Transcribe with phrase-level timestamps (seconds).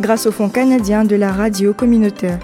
[0.00, 2.38] grâce au Fonds canadien de la radio communautaire.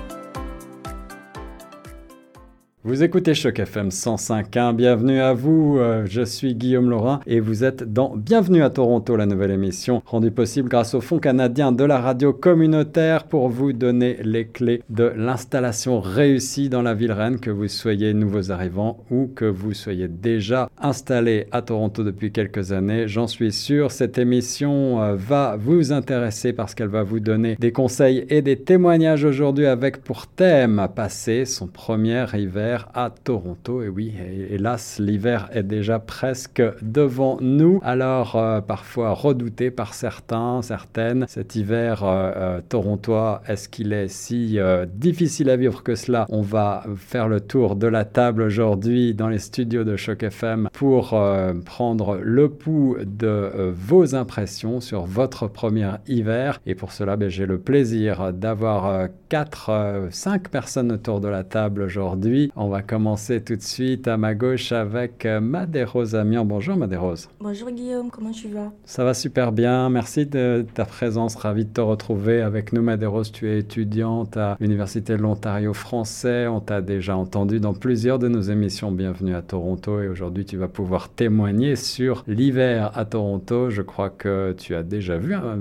[2.84, 7.62] Vous écoutez Choc FM 105.1, bienvenue à vous, euh, je suis Guillaume Laurin et vous
[7.62, 11.84] êtes dans Bienvenue à Toronto, la nouvelle émission rendue possible grâce au Fonds canadien de
[11.84, 17.38] la radio communautaire pour vous donner les clés de l'installation réussie dans la ville reine,
[17.38, 22.72] que vous soyez nouveaux arrivants ou que vous soyez déjà installé à Toronto depuis quelques
[22.72, 23.06] années.
[23.06, 27.70] J'en suis sûr, cette émission euh, va vous intéresser parce qu'elle va vous donner des
[27.70, 33.82] conseils et des témoignages aujourd'hui avec pour thème passer son premier hiver à Toronto.
[33.82, 34.14] Et oui,
[34.50, 37.80] hélas, l'hiver est déjà presque devant nous.
[37.82, 44.08] Alors, euh, parfois redouté par certains, certaines, cet hiver euh, euh, torontois, est-ce qu'il est
[44.08, 44.58] si
[44.94, 46.26] difficile à vivre que cela?
[46.28, 50.68] On va faire le tour de la table aujourd'hui dans les studios de Choc FM
[50.72, 51.18] pour
[51.64, 56.60] prendre le pouls de vos impressions sur votre premier hiver.
[56.66, 59.70] Et pour cela, ben, j'ai le plaisir d'avoir quatre,
[60.10, 62.52] cinq personnes autour de la table aujourd'hui.
[62.62, 66.44] On va commencer tout de suite à ma gauche avec euh, Madérose Amiens.
[66.44, 67.28] Bonjour Madérose.
[67.40, 68.70] Bonjour Guillaume, comment tu vas?
[68.84, 73.32] Ça va super bien, merci de ta présence, ravi de te retrouver avec nous Madérose.
[73.32, 78.28] Tu es étudiante à l'Université de l'Ontario français, on t'a déjà entendu dans plusieurs de
[78.28, 83.70] nos émissions Bienvenue à Toronto et aujourd'hui tu vas pouvoir témoigner sur l'hiver à Toronto.
[83.70, 85.58] Je crois que tu as déjà vu un,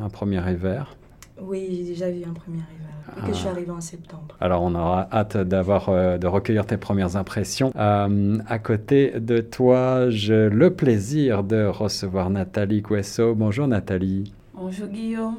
[0.00, 0.94] un premier hiver.
[1.40, 3.16] Oui, j'ai déjà vu un premier hiver.
[3.16, 4.36] Et que je suis arrivée en septembre.
[4.40, 7.72] Alors, on aura hâte d'avoir, euh, de recueillir tes premières impressions.
[7.76, 13.34] Euh, à côté de toi, j'ai le plaisir de recevoir Nathalie Quesso.
[13.34, 14.32] Bonjour Nathalie.
[14.54, 15.36] Bonjour Guillaume.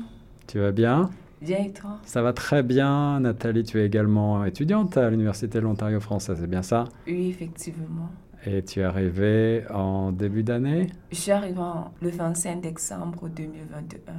[0.47, 1.09] Tu vas bien?
[1.41, 1.97] Bien et toi?
[2.05, 3.19] Ça va très bien.
[3.19, 6.85] Nathalie, tu es également étudiante à l'Université de l'Ontario français, c'est bien ça?
[7.07, 8.09] Oui, effectivement.
[8.45, 10.87] Et tu es arrivée en début d'année?
[11.11, 11.59] Je suis arrivée
[12.01, 14.13] le 25 décembre 2021.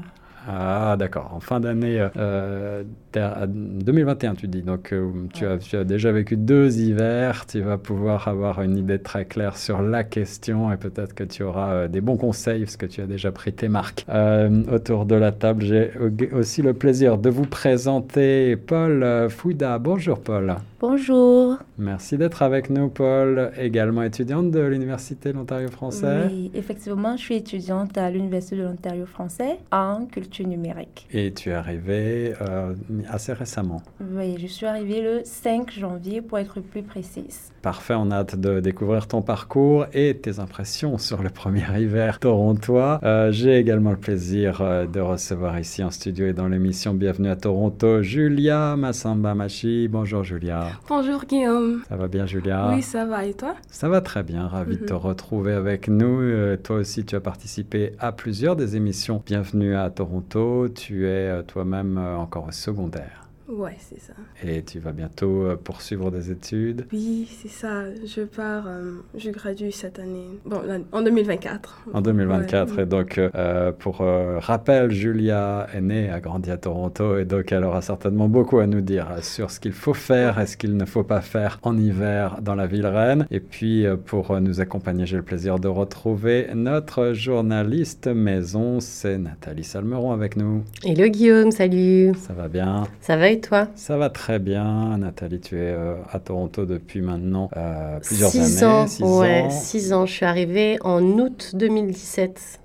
[0.46, 1.32] Ah, d'accord.
[1.34, 2.84] En fin d'année euh,
[3.14, 4.62] 2021, tu dis.
[4.62, 7.46] Donc, euh, tu, as, tu, as, déjà vécu deux hivers.
[7.46, 11.42] Tu vas pouvoir avoir une idée très claire sur la question et peut-être que tu
[11.42, 14.04] auras euh, des bons conseils parce que tu as déjà pris tes marques.
[14.08, 15.90] Euh, autour de la table, j'ai
[16.32, 19.78] aussi le plaisir de vous présenter Paul Fouda.
[19.78, 20.56] Bonjour, Paul.
[20.78, 21.56] Bonjour.
[21.78, 26.26] Merci d'être avec nous, Paul, également étudiante de l'Université de l'Ontario français.
[26.28, 31.06] Oui, effectivement, je suis étudiante à l'Université de l'Ontario français en culture numérique.
[31.12, 32.74] Et tu es arrivée euh,
[33.08, 33.80] assez récemment.
[34.00, 37.52] Oui, je suis arrivée le 5 janvier pour être plus précise.
[37.62, 42.20] Parfait, on a hâte de découvrir ton parcours et tes impressions sur le premier hiver
[42.20, 43.00] torontois.
[43.02, 47.30] Euh, J'ai également le plaisir euh, de recevoir ici en studio et dans l'émission Bienvenue
[47.30, 49.88] à Toronto, Julia Massamba Machi.
[49.88, 50.65] Bonjour Julia.
[50.88, 51.82] Bonjour Guillaume.
[51.88, 52.70] Ça va bien Julia?
[52.72, 53.24] Oui, ça va.
[53.24, 53.54] Et toi?
[53.70, 54.46] Ça va très bien.
[54.46, 54.80] Ravi mm -hmm.
[54.80, 56.20] de te retrouver avec nous.
[56.20, 60.68] Euh, toi aussi, tu as participé à plusieurs des émissions Bienvenue à Toronto.
[60.68, 63.25] Tu es euh, toi-même euh, encore au secondaire.
[63.48, 64.12] Ouais, c'est ça.
[64.44, 67.84] Et tu vas bientôt euh, poursuivre des études Oui, c'est ça.
[68.04, 71.84] Je pars, euh, je gradue cette année, bon, en 2024.
[71.92, 72.76] En 2024.
[72.76, 72.82] Ouais.
[72.82, 77.64] Et donc, euh, pour rappel, Julia est née, a grandi à Toronto, et donc elle
[77.64, 80.84] aura certainement beaucoup à nous dire sur ce qu'il faut faire et ce qu'il ne
[80.84, 83.26] faut pas faire en hiver dans la ville reine.
[83.30, 89.64] Et puis, pour nous accompagner, j'ai le plaisir de retrouver notre journaliste maison, c'est Nathalie
[89.64, 90.64] Salmeron avec nous.
[90.84, 92.12] Hello Guillaume, salut.
[92.16, 92.84] Ça va bien?
[93.00, 94.98] Ça va et toi Ça va très bien.
[94.98, 98.74] Nathalie, tu es euh, à Toronto depuis maintenant euh, plusieurs six années.
[98.74, 99.50] Ans, six ouais, ans.
[99.50, 100.06] Six ans.
[100.06, 102.60] Je suis arrivée en août 2017.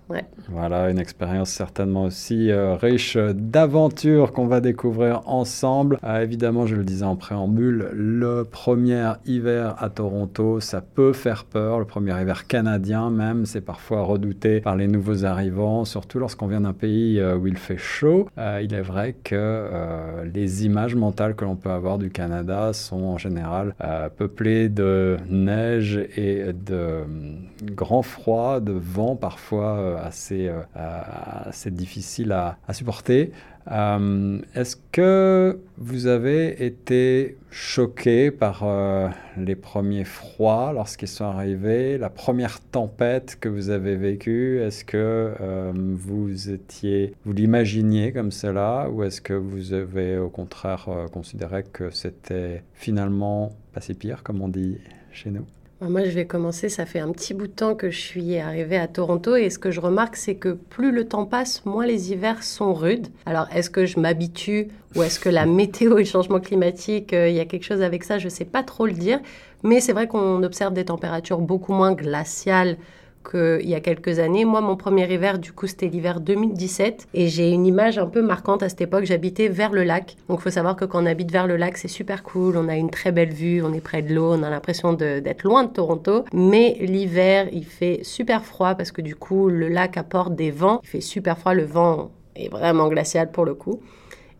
[0.49, 5.97] Voilà, une expérience certainement aussi euh, riche d'aventures qu'on va découvrir ensemble.
[6.03, 11.45] Euh, évidemment, je le disais en préambule, le premier hiver à Toronto, ça peut faire
[11.45, 11.79] peur.
[11.79, 16.61] Le premier hiver canadien même, c'est parfois redouté par les nouveaux arrivants, surtout lorsqu'on vient
[16.61, 18.27] d'un pays euh, où il fait chaud.
[18.37, 19.67] il est vrai que
[20.33, 23.73] les images mentales que l'on peut avoir du Canada sont en général
[24.17, 27.03] peuplées de neige et de
[27.63, 33.31] grand froid, de vent parfois assez, assez difficile à, supporter.
[33.69, 41.97] Euh, est-ce que vous avez été choqué par euh, les premiers froids lorsqu'ils sont arrivés,
[41.97, 44.59] la première tempête que vous avez vécue?
[44.59, 50.29] Est-ce que euh, vous étiez, vous l'imaginiez comme cela, ou est-ce que vous avez au
[50.29, 54.79] contraire considéré que c'était finalement pas si pire, comme on dit
[55.11, 55.45] chez nous?
[55.89, 56.69] Moi, je vais commencer.
[56.69, 59.57] Ça fait un petit bout de temps que je suis arrivée à Toronto et ce
[59.57, 63.07] que je remarque, c'est que plus le temps passe, moins les hivers sont rudes.
[63.25, 67.29] Alors, est-ce que je m'habitue ou est-ce que la météo et le changement climatique, euh,
[67.29, 68.19] il y a quelque chose avec ça?
[68.19, 69.19] Je ne sais pas trop le dire.
[69.63, 72.77] Mais c'est vrai qu'on observe des températures beaucoup moins glaciales
[73.29, 74.45] qu'il y a quelques années.
[74.45, 77.07] Moi, mon premier hiver, du coup, c'était l'hiver 2017.
[77.13, 79.05] Et j'ai une image un peu marquante à cette époque.
[79.05, 80.15] J'habitais vers le lac.
[80.29, 82.57] Donc, il faut savoir que quand on habite vers le lac, c'est super cool.
[82.57, 85.43] On a une très belle vue, on est près de l'eau, on a l'impression d'être
[85.43, 86.25] loin de Toronto.
[86.33, 90.79] Mais l'hiver, il fait super froid parce que du coup, le lac apporte des vents.
[90.83, 91.53] Il fait super froid.
[91.53, 93.81] Le vent est vraiment glacial pour le coup.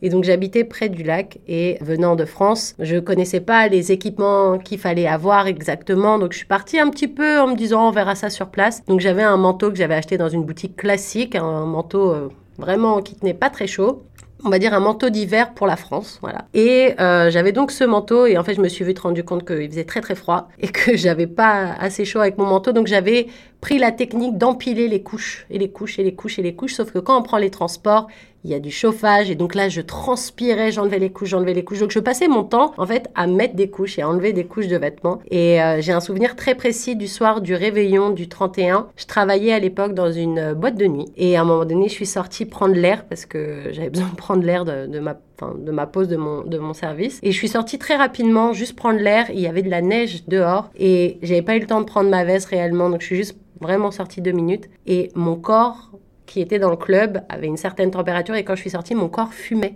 [0.01, 4.57] Et donc j'habitais près du lac et venant de France, je connaissais pas les équipements
[4.57, 6.17] qu'il fallait avoir exactement.
[6.17, 8.83] Donc je suis partie un petit peu en me disant on verra ça sur place.
[8.85, 13.01] Donc j'avais un manteau que j'avais acheté dans une boutique classique, un manteau euh, vraiment
[13.01, 14.03] qui tenait pas très chaud
[14.43, 16.45] on va dire un manteau d'hiver pour la France, voilà.
[16.53, 19.45] Et euh, j'avais donc ce manteau et en fait je me suis vite rendu compte
[19.45, 22.87] qu'il faisait très très froid et que j'avais pas assez chaud avec mon manteau, donc
[22.87, 23.27] j'avais
[23.59, 26.73] pris la technique d'empiler les couches et les couches et les couches et les couches,
[26.73, 28.07] sauf que quand on prend les transports,
[28.43, 31.63] il y a du chauffage et donc là je transpirais, j'enlevais les couches, j'enlevais les
[31.63, 31.79] couches.
[31.79, 34.45] Donc je passais mon temps en fait à mettre des couches et à enlever des
[34.45, 35.19] couches de vêtements.
[35.29, 38.87] Et euh, j'ai un souvenir très précis du soir du réveillon du 31.
[38.95, 41.87] Je travaillais à l'époque dans une euh, boîte de nuit et à un moment donné
[41.87, 45.17] je suis sortie prendre l'air parce que j'avais besoin de prendre l'air de, ma
[45.57, 47.19] de ma pause de mon, de mon service.
[47.23, 49.25] Et je suis sortie très rapidement, juste prendre l'air.
[49.31, 52.09] Il y avait de la neige dehors et j'avais pas eu le temps de prendre
[52.09, 52.89] ma veste réellement.
[52.89, 54.69] Donc je suis juste vraiment sortie deux minutes.
[54.85, 55.91] Et mon corps
[56.31, 59.09] qui était dans le club avait une certaine température et quand je suis sortie, mon
[59.09, 59.75] corps fumait.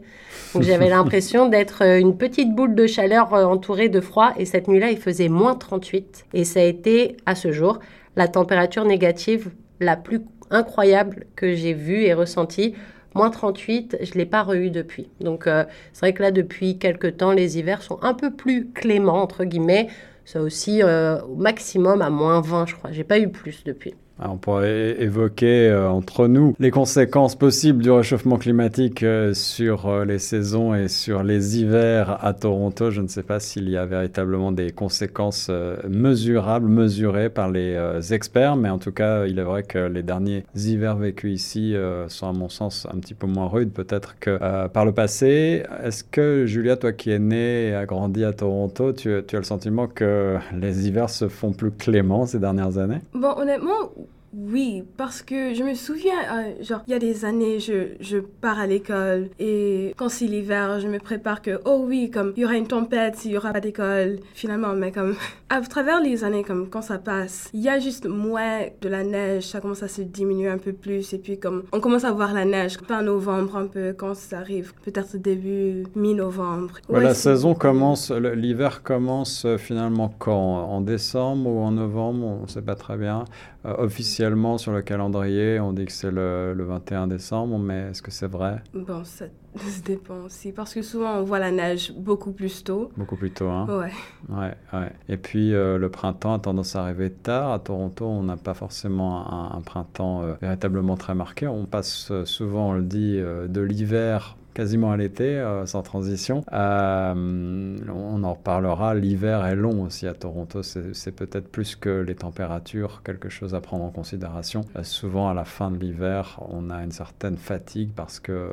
[0.54, 4.46] Donc j'avais l'impression d'être euh, une petite boule de chaleur euh, entourée de froid et
[4.46, 7.80] cette nuit-là, il faisait moins 38 et ça a été à ce jour
[8.16, 9.50] la température négative
[9.81, 12.74] la plus incroyable que j'ai vue et ressentie.
[13.16, 15.10] Moins 38, je ne l'ai pas re depuis.
[15.19, 18.69] Donc euh, c'est vrai que là, depuis quelques temps, les hivers sont un peu plus
[18.74, 19.88] cléments, entre guillemets.
[20.24, 22.92] Ça aussi, au maximum à moins 20, je crois.
[22.94, 23.94] J'ai pas eu plus depuis.
[24.18, 29.88] Ah, on pourrait évoquer euh, entre nous les conséquences possibles du réchauffement climatique euh, sur
[29.88, 32.92] euh, les saisons et sur les hivers à Toronto.
[32.92, 35.52] Je ne sais pas s'il y a véritablement des conséquences
[35.90, 40.46] mesurables, mesurées par les experts, mais en tout cas, il est vrai que les derniers
[40.56, 41.76] hivers vécus ici
[42.08, 45.64] sont à mon sens un petit peu moins rudes peut-être que par le passé.
[45.84, 49.40] Est-ce que Julia, toi qui es née et a grandi à Toronto, tu, tu as
[49.40, 53.02] le sentiment que les hivers se font plus cléments ces dernières années?
[53.14, 53.92] Bon, honnêtement,
[54.38, 58.18] oui, parce que je me souviens, euh, genre, il y a des années, je, je
[58.18, 62.42] pars à l'école et quand c'est l'hiver, je me prépare que, oh oui, comme il
[62.42, 65.16] y aura une tempête, il y aura pas d'école, finalement, mais comme
[65.50, 69.04] à travers les années, comme quand ça passe, il y a juste moins de la
[69.04, 72.12] neige, ça commence à se diminuer un peu plus et puis comme on commence à
[72.12, 76.80] voir la neige fin novembre un peu quand ça arrive, peut-être début mi-novembre.
[76.90, 80.36] la saison commence, l'hiver commence euh, finalement quand?
[80.36, 83.24] En décembre ou en novembre, on ne sait pas très bien.
[83.66, 84.25] Euh, officiellement
[84.57, 88.62] sur le calendrier, on dit que c'est le, 21 décembre, mais est-ce que c'est vrai?
[88.74, 89.25] Bon, ça,
[89.86, 92.92] dépend aussi, parce que souvent on voit la neige beaucoup plus tôt.
[92.98, 93.68] Beaucoup plus tôt, hein?
[93.69, 93.92] Ouais.
[94.30, 94.92] Ouais, ouais.
[95.10, 97.51] Et puis euh, le printemps a tendance à arriver tard.
[97.51, 101.48] À Toronto, on n'a pas forcément un, printemps euh, véritablement très marqué.
[101.48, 106.44] On passe souvent, on le dit, de l'hiver quasiment à l'été, euh, sans transition.
[106.53, 112.15] Euh, on en reparlera, l'hiver est long aussi à Toronto, c'est peut-être plus que les
[112.15, 114.62] températures, quelque chose à prendre en considération.
[114.77, 118.50] Euh, souvent à la fin de l'hiver, on a une certaine fatigue parce que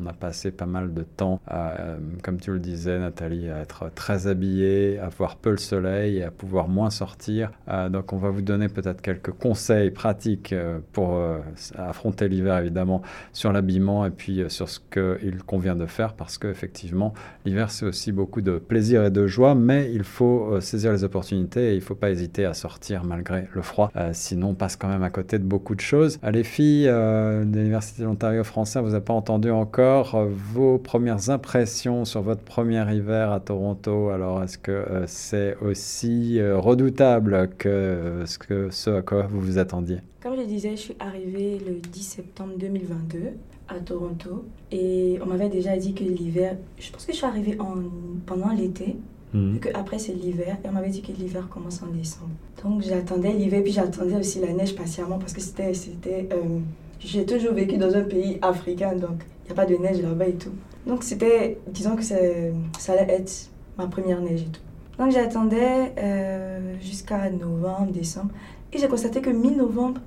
[0.00, 1.40] on a passé pas mal de temps,
[2.22, 6.22] comme tu le disais Nathalie, à être très habillé, à voir peu le soleil et
[6.24, 7.50] à pouvoir moins sortir.
[7.90, 10.54] donc on va vous donner peut-être quelques conseils pratiques
[10.92, 11.20] pour
[11.76, 13.02] affronter l'hiver évidemment
[13.34, 17.86] sur l'habillement et puis sur ce que il convient de faire parce qu'effectivement, l'hiver, c'est
[17.86, 21.72] aussi beaucoup de plaisir et de joie, mais il faut euh, saisir les opportunités et
[21.72, 23.90] il ne faut pas hésiter à sortir malgré le froid.
[23.96, 26.18] Euh, sinon, on passe quand même à côté de beaucoup de choses.
[26.24, 31.30] Euh, les filles de l'Université de l'Ontario français, vous n'avez pas entendu encore vos premières
[31.30, 34.10] impressions sur votre premier hiver à Toronto?
[34.10, 39.98] Alors, est-ce que c'est aussi redoutable que ce, que ce à quoi vous vous attendiez?
[40.22, 43.32] Comme je disais, je suis arrivée le 10 septembre 2022
[43.68, 47.58] à Toronto et on m'avait déjà dit que l'hiver, je pense que je suis arrivée
[47.60, 47.74] en,
[48.26, 48.96] pendant l'été
[49.34, 50.58] Et que après c'est l'hiver.
[50.64, 52.30] Et on m'avait dit que l'hiver commence en décembre.
[52.62, 55.74] Donc j'attendais l'hiver, puis j'attendais aussi la neige patiemment parce que c'était.
[55.74, 56.58] c'était euh,
[57.00, 60.28] j'ai toujours vécu dans un pays africain, donc il n'y a pas de neige là-bas
[60.28, 60.52] et tout.
[60.86, 62.14] Donc c'était, disons que ça
[62.92, 64.60] allait être ma première neige et tout.
[64.98, 68.30] Donc j'attendais euh, jusqu'à novembre, décembre.
[68.72, 70.00] Et j'ai constaté que mi-novembre,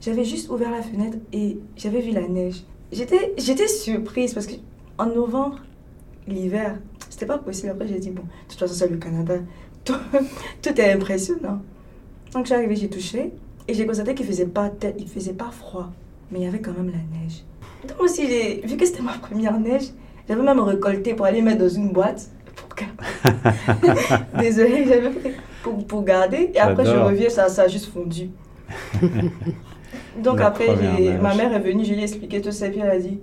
[0.00, 2.64] j'avais juste ouvert la fenêtre et j'avais vu la neige.
[2.90, 5.60] J'étais, j'étais surprise parce qu'en novembre,
[6.26, 6.78] l'hiver,
[7.10, 7.70] c'était pas possible.
[7.70, 9.34] Après, j'ai dit, bon, de toute façon, c'est le Canada.
[9.84, 9.94] Tout,
[10.60, 11.62] tout est impressionnant.
[12.34, 13.32] Donc, je suis arrivée, j'ai touché
[13.66, 15.90] et j'ai constaté qu'il faisait pas, il faisait pas froid,
[16.30, 17.44] mais il y avait quand même la neige.
[17.86, 19.84] Donc, aussi, vu que c'était ma première neige,
[20.28, 22.28] j'avais même récolté pour aller mettre dans une boîte.
[22.54, 22.68] Pour.
[24.38, 25.10] Désolée, j'avais
[25.62, 26.50] pour, pour garder.
[26.54, 28.28] Et après, je reviens, ça, ça a juste fondu.
[30.22, 30.68] Donc, après,
[31.20, 33.18] ma mère est venue, je lui ai expliqué tout ça, et puis elle a dit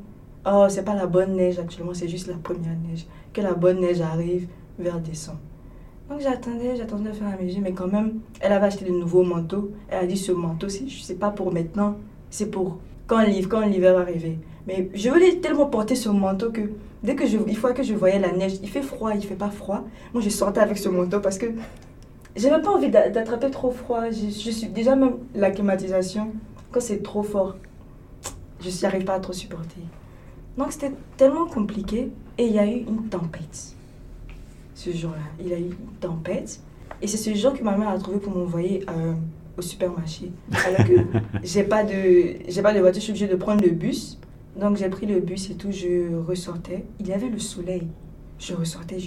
[0.47, 3.07] Oh, c'est pas la bonne neige actuellement, c'est juste la première neige.
[3.33, 4.47] Que la bonne neige arrive
[4.77, 5.39] vers décembre.
[6.09, 9.23] Donc j'attendais, j'attendais de faire la maison, mais quand même, elle avait acheté de nouveaux
[9.23, 9.71] manteaux.
[9.89, 11.95] Elle a dit ce manteau, c'est pas pour maintenant,
[12.29, 14.37] c'est pour quand l'hiver, quand l'hiver va arriver.
[14.67, 16.61] Mais je voulais tellement porter ce manteau que
[17.03, 19.35] dès que je, une fois que je voyais la neige, il fait froid, il fait
[19.35, 19.83] pas froid.
[20.13, 21.47] Moi, je sortais avec ce manteau parce que
[22.35, 24.09] j'avais pas envie d'attraper trop froid.
[24.11, 26.33] Je, je, suis déjà même la climatisation
[26.75, 27.55] quand c'est trop fort,
[28.59, 29.79] je n'y arrive pas à trop supporter.
[30.57, 33.75] Donc c'était tellement compliqué et il y a eu une tempête
[34.73, 35.23] ce jour-là.
[35.39, 36.59] Il y a eu une tempête
[37.01, 39.13] et c'est ce jour que ma mère a trouvé pour m'envoyer euh,
[39.57, 40.33] au supermarché.
[40.51, 43.71] Alors que j'ai pas de j'ai pas de voiture, je suis obligée de prendre le
[43.71, 44.19] bus.
[44.59, 46.83] Donc j'ai pris le bus et tout, je ressortais.
[46.99, 47.87] Il y avait le soleil.
[48.37, 48.97] Je ressortais,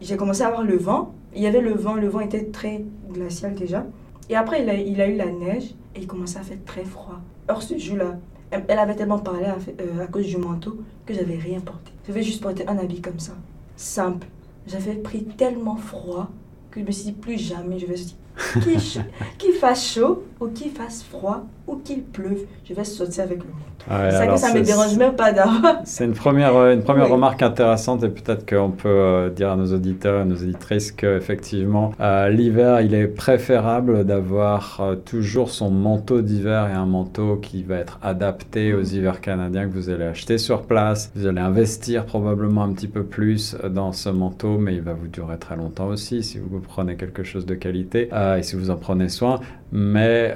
[0.00, 1.14] j'ai commencé à avoir le vent.
[1.34, 3.84] Il y avait le vent, le vent était très glacial déjà.
[4.30, 6.84] Et après, il a, il a eu la neige et il commençait à faire très
[6.84, 7.20] froid.
[7.48, 8.16] Or, ce jour-là,
[8.50, 11.92] elle avait tellement parlé à, euh, à cause du manteau que j'avais rien porté.
[12.06, 13.32] J'avais juste porté un habit comme ça,
[13.76, 14.26] simple.
[14.66, 16.30] J'avais pris tellement froid
[16.70, 17.94] que je me suis dit plus jamais je vais
[19.38, 23.44] qu'il fasse chaud ou qu'il fasse froid ou qu'il pleuve, je vais sortir avec le
[23.44, 24.10] manteau.
[24.16, 25.80] ça que ça me dérange même pas d'avoir.
[25.84, 29.56] C'est une première, euh, une première remarque intéressante et peut-être qu'on peut euh, dire à
[29.56, 36.20] nos auditeurs, à nos auditrices qu'effectivement, euh, l'hiver, il est préférable d'avoir toujours son manteau
[36.20, 40.38] d'hiver et un manteau qui va être adapté aux hivers canadiens que vous allez acheter
[40.38, 41.10] sur place.
[41.14, 45.08] Vous allez investir probablement un petit peu plus dans ce manteau, mais il va vous
[45.08, 48.76] durer très longtemps aussi si vous prenez quelque chose de qualité et si vous en
[48.76, 49.40] prenez soin.
[49.72, 50.34] Mais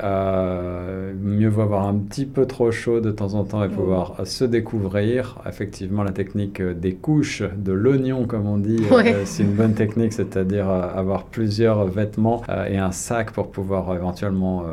[1.20, 4.44] mieux vaut avoir un petit peu trop chaud de temps en temps et pouvoir se
[4.44, 5.38] découvrir.
[5.46, 10.12] Effectivement, la technique des couches, de l'oignon, comme on dit, euh, c'est une bonne technique,
[10.12, 14.64] c'est-à-dire euh, avoir plusieurs vêtements euh, et un sac pour pouvoir éventuellement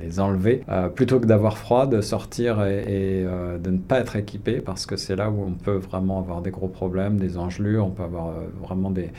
[0.00, 0.64] les enlever,
[0.94, 3.24] plutôt que d'avoir froid, de sortir et,
[3.62, 6.50] de ne pas être équipé, parce que c'est là où on peut vraiment avoir des
[6.50, 9.10] gros problèmes, des engelures, on peut avoir vraiment des,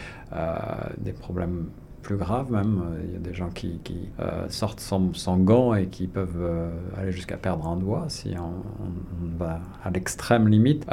[0.97, 1.65] des problèmes
[2.01, 2.81] plus grave même.
[2.83, 3.79] Euh, il y a des gens qui,
[4.19, 8.33] euh, sortent sans, sans, gants et qui peuvent euh, aller jusqu'à perdre un doigt si
[8.37, 10.85] on, va à l'extrême limite.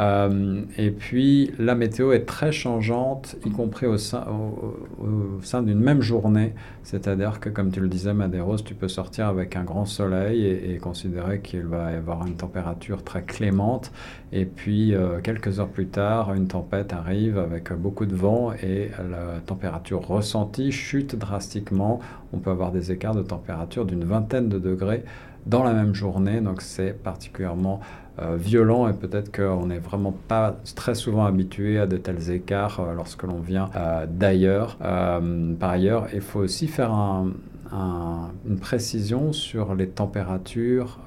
[0.76, 6.00] et puis la météo est très changeante, y compris au sein, au, sein d'une même
[6.00, 6.54] journée.
[6.82, 10.72] C'est-à-dire que, comme tu le disais, Madeiros, tu peux sortir avec un grand soleil et,
[10.72, 13.92] et considérer qu'il va y avoir une température très clémente.
[14.32, 19.40] Et puis, quelques heures plus tard, une tempête arrive avec beaucoup de vent et la
[19.40, 22.00] température ressentie chute drastiquement.
[22.32, 25.04] On peut avoir des écarts de température d'une vingtaine de degrés
[25.46, 27.80] dans la même journée, donc c'est particulièrement
[28.20, 32.80] euh, violent et peut-être qu'on n'est vraiment pas très souvent habitué à de tels écarts
[32.80, 34.76] euh, lorsque l'on vient euh, d'ailleurs.
[34.76, 40.98] par ailleurs, il faut aussi faire une précision sur les températures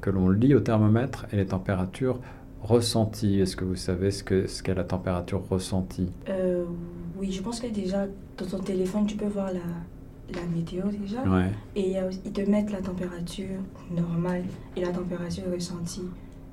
[0.00, 2.20] que l'on lit au thermomètre et les températures
[2.62, 3.40] ressenties.
[3.40, 6.12] Est-ce que vous savez ce qu'est la température ressentie?
[7.16, 8.06] Oui, je pense que déjà,
[8.36, 9.60] dans ton téléphone, tu peux voir la,
[10.32, 11.22] la météo déjà.
[11.76, 14.44] Et ils te mettent la température normale
[14.76, 16.08] et la température ressentie.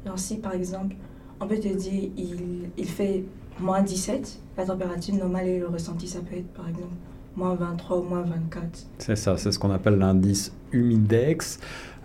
[0.06, 0.96] Donc si par exemple,
[1.39, 3.24] on peut te dire il, il fait
[3.60, 6.94] moins 17, la température normale et le ressenti, ça peut être par exemple
[7.36, 8.88] moins 23 ou moins 24.
[8.98, 11.60] C'est ça, c'est ce qu'on appelle l'indice humidex.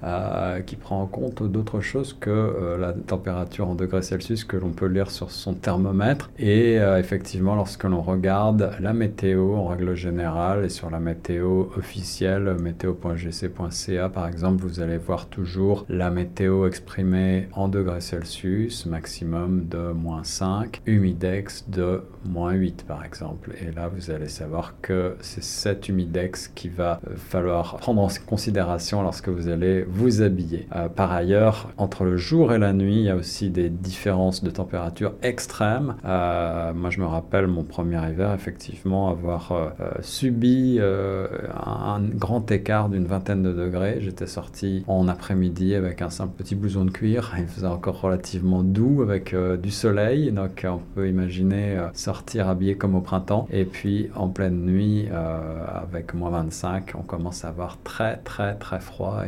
[0.05, 4.59] Euh, qui prend en compte d'autres choses que euh, la température en degrés Celsius que
[4.59, 6.31] l'on peut lire sur son thermomètre.
[6.39, 11.69] Et euh, effectivement, lorsque l'on regarde la météo en règle générale et sur la météo
[11.79, 19.67] officielle, météo.gc.ca par exemple, vous allez voir toujours la météo exprimée en degrés Celsius, maximum
[19.67, 23.55] de moins 5, humidex de moins 8 par exemple.
[23.67, 29.03] Et là, vous allez savoir que c'est cet humidex qui va falloir prendre en considération
[29.03, 30.67] lorsque vous allez vous habiller.
[30.75, 34.43] Euh, par ailleurs, entre le jour et la nuit, il y a aussi des différences
[34.43, 35.97] de température extrêmes.
[36.05, 39.69] Euh, moi, je me rappelle mon premier hiver, effectivement, avoir euh,
[40.01, 43.99] subi un, grand écart d'une vingtaine de degrés.
[44.01, 47.35] J'étais sorti en après-midi avec un simple petit blouson de cuir.
[47.39, 52.95] Il faisait encore relativement doux avec du soleil, donc on peut imaginer sortir habillé comme
[52.95, 53.47] au printemps.
[53.51, 58.81] Et puis en pleine nuit, avec moins 25, on commence à avoir très très très
[58.81, 59.23] froid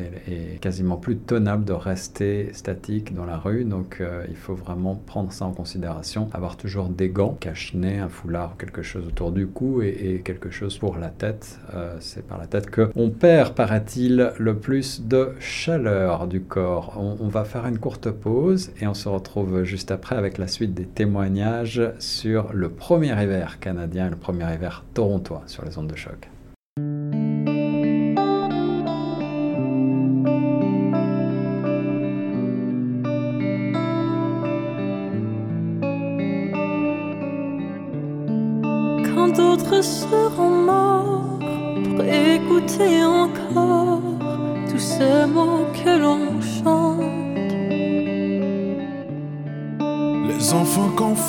[0.60, 3.64] quasiment plus tenable de rester statique dans la rue.
[3.64, 8.08] Donc euh, il faut vraiment prendre ça en considération, avoir toujours des gants, cache-nez, un
[8.08, 11.58] foulard, quelque chose autour du cou et, quelque chose pour la tête.
[11.74, 16.94] Euh, c'est par la tête que on perd, paraît-il, le plus de chaleur du corps.
[16.98, 20.48] On, on va faire une courte pause et on se retrouve juste après avec la
[20.48, 25.78] suite des témoignages sur le premier hiver canadien et le premier hiver torontois sur les
[25.78, 26.28] ondes de choc.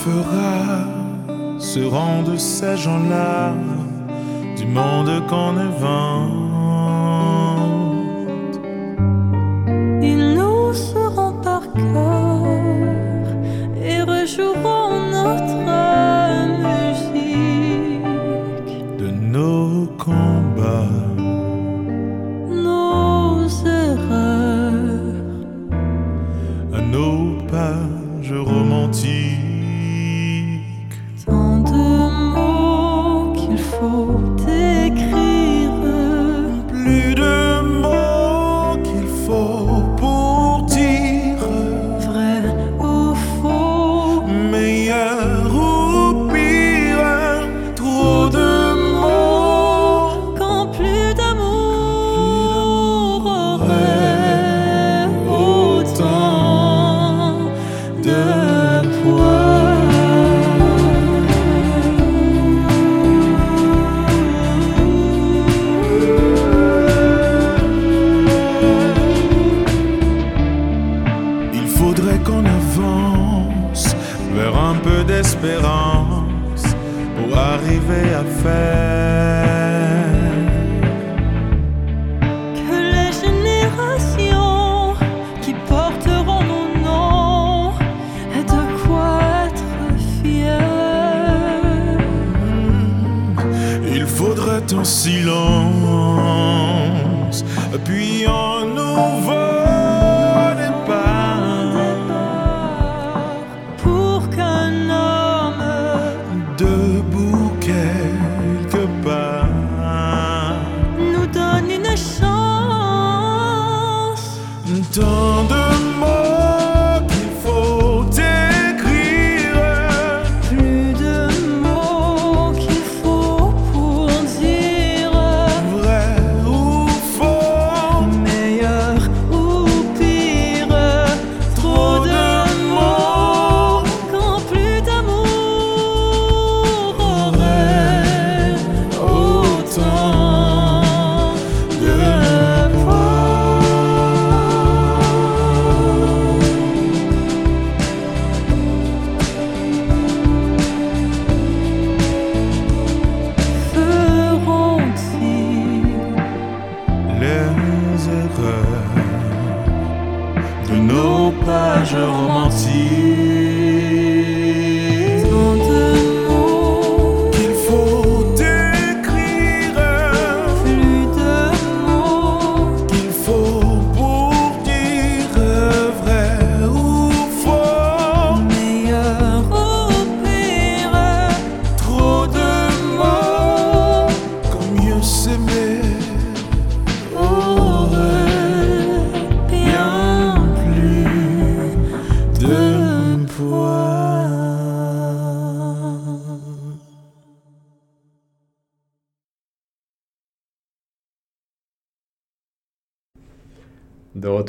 [0.04, 0.86] Fera
[1.60, 3.54] seront de ces gens-là,
[4.56, 6.49] du monde qu'on invente.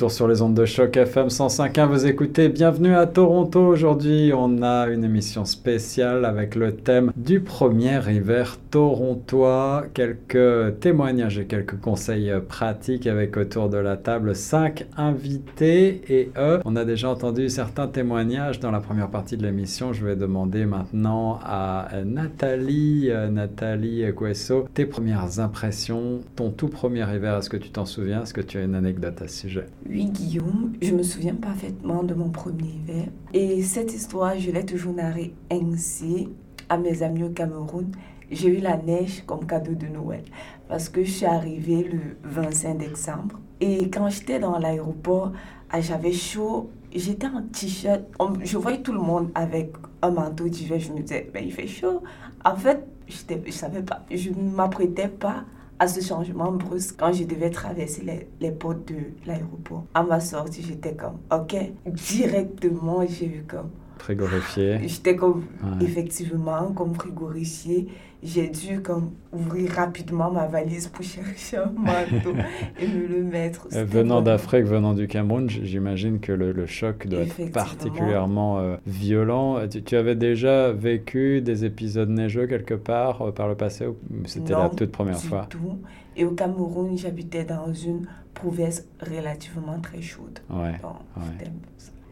[0.00, 3.60] Retour sur les ondes de choc FM 105.1, vous écoutez Bienvenue à Toronto.
[3.60, 9.84] Aujourd'hui, on a une émission spéciale avec le thème du premier hiver torontois.
[9.92, 16.60] Quelques témoignages et quelques conseils pratiques avec autour de la table cinq invités et eux.
[16.64, 19.92] On a déjà entendu certains témoignages dans la première partie de l'émission.
[19.92, 27.36] Je vais demander maintenant à Nathalie, Nathalie Guesso, tes premières impressions, ton tout premier hiver.
[27.36, 28.22] Est-ce que tu t'en souviens?
[28.22, 29.66] Est-ce que tu as une anecdote à ce sujet?
[29.92, 33.06] Oui, Guillaume, je me souviens parfaitement de mon premier hiver.
[33.34, 36.28] Et cette histoire, je l'ai toujours narrée ainsi
[36.68, 37.90] à mes amis au Cameroun.
[38.30, 40.22] J'ai eu la neige comme cadeau de Noël
[40.68, 43.40] parce que je suis arrivée le 25 décembre.
[43.60, 45.32] Et quand j'étais dans l'aéroport,
[45.70, 48.02] ah, j'avais chaud, j'étais en t-shirt.
[48.44, 49.72] Je voyais tout le monde avec
[50.02, 50.78] un manteau d'hiver.
[50.78, 52.04] Je me disais, ben, il fait chaud.
[52.44, 54.06] En fait, je ne savais pas.
[54.08, 55.46] Je ne m'apprêtais pas
[55.80, 59.86] à ce changement brusque quand je devais traverser les, les portes de l'aéroport.
[59.94, 63.70] À ma sortie, j'étais comme, ok, directement, j'ai eu comme...
[64.00, 64.78] Frigorifié.
[64.86, 65.44] J'étais comme,
[65.80, 67.88] effectivement, comme frigorifié
[68.22, 72.34] j'ai dû comme ouvrir rapidement ma valise pour chercher un manteau
[72.78, 73.68] et me le mettre.
[73.72, 78.76] Euh, venant d'Afrique, venant du Cameroun, j'imagine que le, le, choc doit être particulièrement euh,
[78.86, 79.66] violent.
[79.68, 84.52] Tu, avais déjà vécu des épisodes neigeux quelque part euh, par le passé ou c'était
[84.52, 85.46] la toute première du fois?
[85.48, 85.78] tout.
[86.16, 90.40] Et au Cameroun, j'habitais dans une province relativement très chaude.
[90.50, 90.74] Ouais.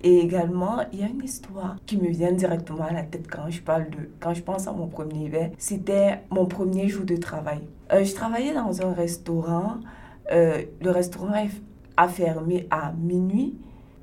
[0.03, 3.51] Et également, il y a une histoire qui me vient directement à la tête quand
[3.51, 5.51] je parle de, quand je pense à mon premier hiver.
[5.59, 7.61] C'était mon premier jour de travail.
[7.93, 9.79] Euh, je travaillais dans un restaurant.
[10.31, 11.33] Euh, le restaurant
[11.97, 13.57] a fermé à minuit.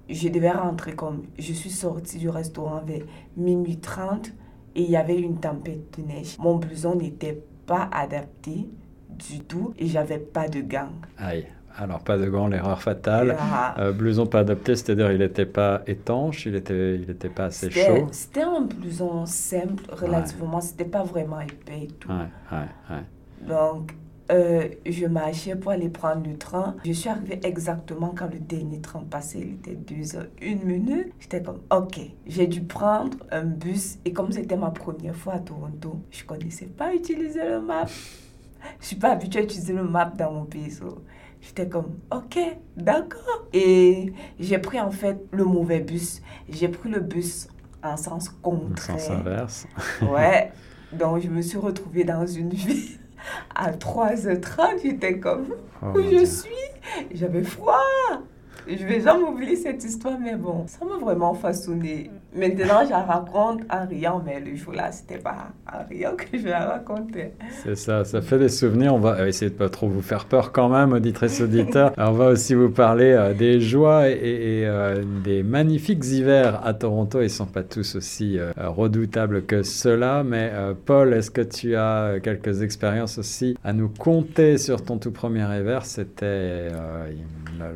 [0.10, 3.02] Je devais rentrer comme je suis sortie du restaurant vers
[3.38, 4.32] minuit 30
[4.76, 6.38] et il y avait une tempête de neige.
[6.38, 8.70] Mon blouson n'était pas adapté
[9.10, 10.92] du tout et j'avais pas de gants.
[11.18, 11.48] Aïe.
[11.78, 13.36] Alors, pas de gants, l'erreur fatale.
[13.40, 13.76] Ah.
[13.80, 17.70] Euh, blouson pas adapté, c'est-à-dire il n'était pas étanche, il n'était il était pas assez
[17.70, 18.08] chaud.
[18.12, 20.62] C'était un blouson simple, relativement.
[20.62, 22.10] Ce C'était pas vraiment épais et tout.
[22.10, 23.94] Ouais, ouais, Donc,
[24.32, 26.76] euh, je marchais pour aller prendre le train.
[26.86, 29.40] Je suis arrivée exactement quand le dernier train passait.
[29.40, 31.14] Il était 2 heures, une minute.
[31.20, 34.00] J'étais comme, OK, j'ai dû prendre un bus.
[34.06, 37.86] Et comme c'était ma première fois à Toronto, je connaissais pas utiliser le map.
[38.82, 40.72] je suis pas habituée à utiliser le map dans mon pays.
[41.46, 42.40] J'étais comme, ok,
[42.76, 43.46] d'accord.
[43.54, 46.22] Et j'ai pris en fait le mauvais bus.
[46.50, 47.48] J'ai pris le bus
[47.84, 48.96] en sens contraire.
[48.96, 49.68] En sens inverse.
[50.02, 50.52] ouais.
[50.92, 52.98] Donc je me suis retrouvée dans une ville
[53.56, 54.82] à 3h30.
[54.82, 55.50] J'étais comme,
[55.84, 56.50] oh où je suis?
[57.14, 57.78] J'avais froid.
[58.68, 62.10] Je vais jamais oublier cette histoire, mais bon, ça m'a vraiment façonné.
[62.36, 66.48] Maintenant, je la raconte en riant, mais le jour-là, c'était pas en riant que je
[66.48, 67.34] la racontais.
[67.64, 68.94] C'est ça, ça fait des souvenirs.
[68.94, 71.94] On va essayer de pas trop vous faire peur quand même, auditrices, auditeurs.
[71.98, 77.22] on va aussi vous parler euh, des joies et, euh, des magnifiques hivers à Toronto.
[77.22, 80.52] Ils sont pas tous aussi euh, redoutables que ceux-là, mais
[80.86, 85.46] Paul, est-ce que tu as quelques expériences aussi à nous conter sur ton tout premier
[85.58, 85.86] hiver?
[85.86, 86.70] C'était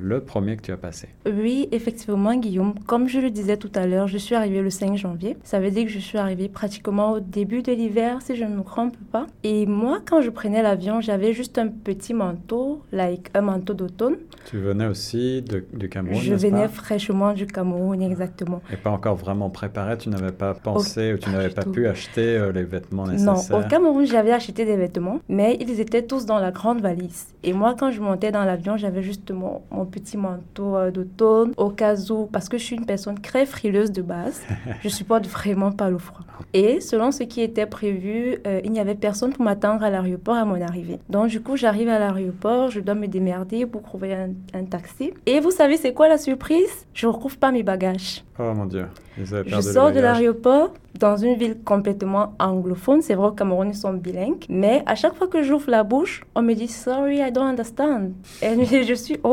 [0.02, 1.08] le premier que tu as passé.
[1.26, 2.74] Oui, effectivement, Guillaume.
[2.86, 5.38] Comme je le disais tout à l'heure, je suis arrivée le 5 janvier.
[5.44, 8.56] Ça veut dire que je suis arrivée pratiquement au début de l'hiver, si je ne
[8.56, 9.28] me trompe pas.
[9.44, 14.18] Et moi, quand je prenais l'avion, j'avais juste un petit manteau, like un manteau d'automne.
[14.46, 18.62] Tu venais aussi de, du Cameroun, Je venais fraîchement du Cameroun, exactement.
[18.72, 22.38] Et pas encore vraiment préparé Tu n'avais pas pensé ou tu n'avais pas pu acheter
[22.38, 26.26] euh, les vêtements nécessaires Non, au Cameroun, j'avais acheté des vêtements, mais ils étaient tous
[26.26, 27.28] dans la grande valise.
[27.44, 31.70] Et moi, quand je montais dans l'avion, j'avais justement mon petit manteau euh, d'automne au
[31.70, 34.42] cas où, parce que je suis une personne très frileuse de base,
[34.84, 36.22] je supporte vraiment pas le froid.
[36.54, 40.36] Et selon ce qui était prévu, euh, il n'y avait personne pour m'attendre à l'aéroport
[40.36, 41.00] à mon arrivée.
[41.10, 45.14] Donc du coup, j'arrive à l'aéroport, je dois me démerder pour trouver un, un taxi.
[45.26, 46.86] Et vous savez, c'est quoi la surprise?
[46.94, 48.24] Je ne retrouve pas mes bagages.
[48.40, 48.86] Oh mon Dieu,
[49.18, 53.02] Je sors de l'aéroport dans une ville complètement anglophone.
[53.02, 54.46] C'est vrai au Cameroun, ils sont bilingues.
[54.50, 58.12] Mais à chaque fois que j'ouvre la bouche, on me dit Sorry, I don't understand.
[58.42, 59.18] Et je suis.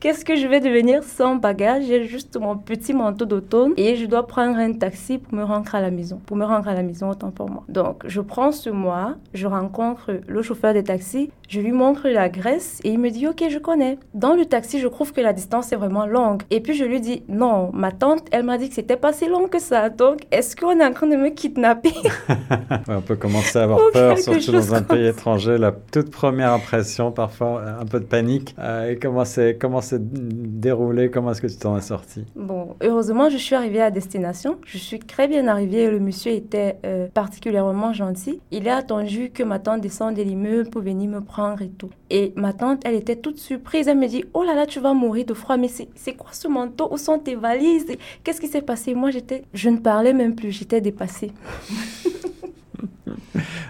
[0.00, 1.86] Qu'est-ce que je vais devenir sans bagage?
[1.86, 5.74] J'ai juste mon petit manteau d'automne et je dois prendre un taxi pour me rendre
[5.74, 6.20] à la maison.
[6.24, 7.64] Pour me rendre à la maison, autant pour moi.
[7.68, 12.28] Donc, je prends ce mois, je rencontre le chauffeur de taxi, je lui montre la
[12.28, 13.98] Grèce et il me dit Ok, je connais.
[14.14, 16.44] Dans le taxi, je trouve que la distance est vraiment longue.
[16.50, 19.26] Et puis je lui dis Non, ma tante, elle m'a dit que c'était pas si
[19.26, 19.90] long que ça.
[19.90, 21.94] Donc, est-ce qu'on est en train de me kidnapper
[22.88, 25.58] On peut commencer à avoir peur, surtout dans un pays étranger.
[25.58, 28.54] La toute première impression, parfois un peu de panique.
[28.58, 31.10] Euh, et comment c'est déroulé?
[31.10, 32.24] Comment est-ce que tu t'en es sorti?
[32.36, 34.58] Bon, heureusement, je suis arrivée à destination.
[34.66, 35.90] Je suis très bien arrivée.
[35.90, 38.40] Le monsieur était euh, particulièrement gentil.
[38.50, 41.90] Il a attendu que ma tante descende de l'immeuble pour venir me prendre et tout.
[42.10, 43.88] Et ma tante, elle était toute surprise.
[43.88, 45.56] Elle me dit Oh là là, tu vas mourir de froid.
[45.56, 46.88] Mais c'est quoi ce manteau?
[46.90, 47.86] Où sont tes valises?
[48.24, 48.94] Qu'est-ce qui s'est passé?
[48.94, 49.42] Moi, j'étais.
[49.54, 50.47] Je ne parlais même plus.
[50.50, 51.32] J'étais dépassée.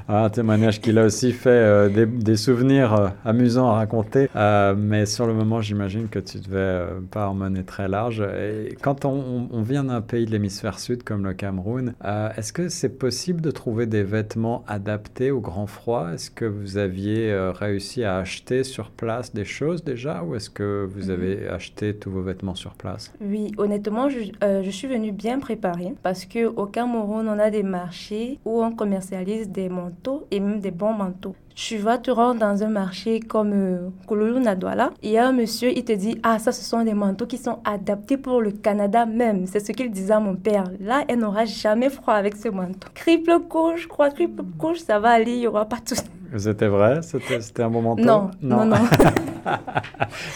[0.09, 4.29] un témoignage qu'il a aussi fait euh, des, souvenirs euh, amusants à raconter.
[4.37, 8.20] Euh, mais sur le moment, j'imagine que tu devais pas en mener très large.
[8.20, 11.94] Et quand on, vient d'un pays de l'hémisphère sud comme le Cameroun,
[12.37, 16.11] est-ce que c'est possible de trouver des vêtements adaptés au grand froid?
[16.14, 20.22] Est-ce que vous aviez réussi à acheter sur place des choses déjà?
[20.22, 21.11] Ou est-ce que vous mhm.
[21.11, 23.12] avez acheté tous vos vêtements sur place?
[23.20, 28.38] Oui, honnêtement, je, je suis venue bien préparée parce qu'au Cameroun, on a des marchés
[28.44, 31.36] où on commercialise des manteaux et même des bons manteaux.
[31.61, 34.90] Tu vas te rendre dans un marché comme euh, Nadwala.
[35.03, 37.37] Il y a un monsieur, il te dit Ah, ça, ce sont des manteaux qui
[37.37, 39.44] sont adaptés pour le Canada même.
[39.47, 40.71] C'est ce qu'il disait à mon père.
[40.79, 42.88] Là, elle n'aura jamais froid avec ce manteau.
[42.94, 45.97] Triple couche, je crois, triple couche, ça va aller, il n'y aura pas tout.
[46.37, 47.01] C'était vrai?
[47.03, 48.05] C'était un bon manteau?
[48.05, 48.77] Non, non, non.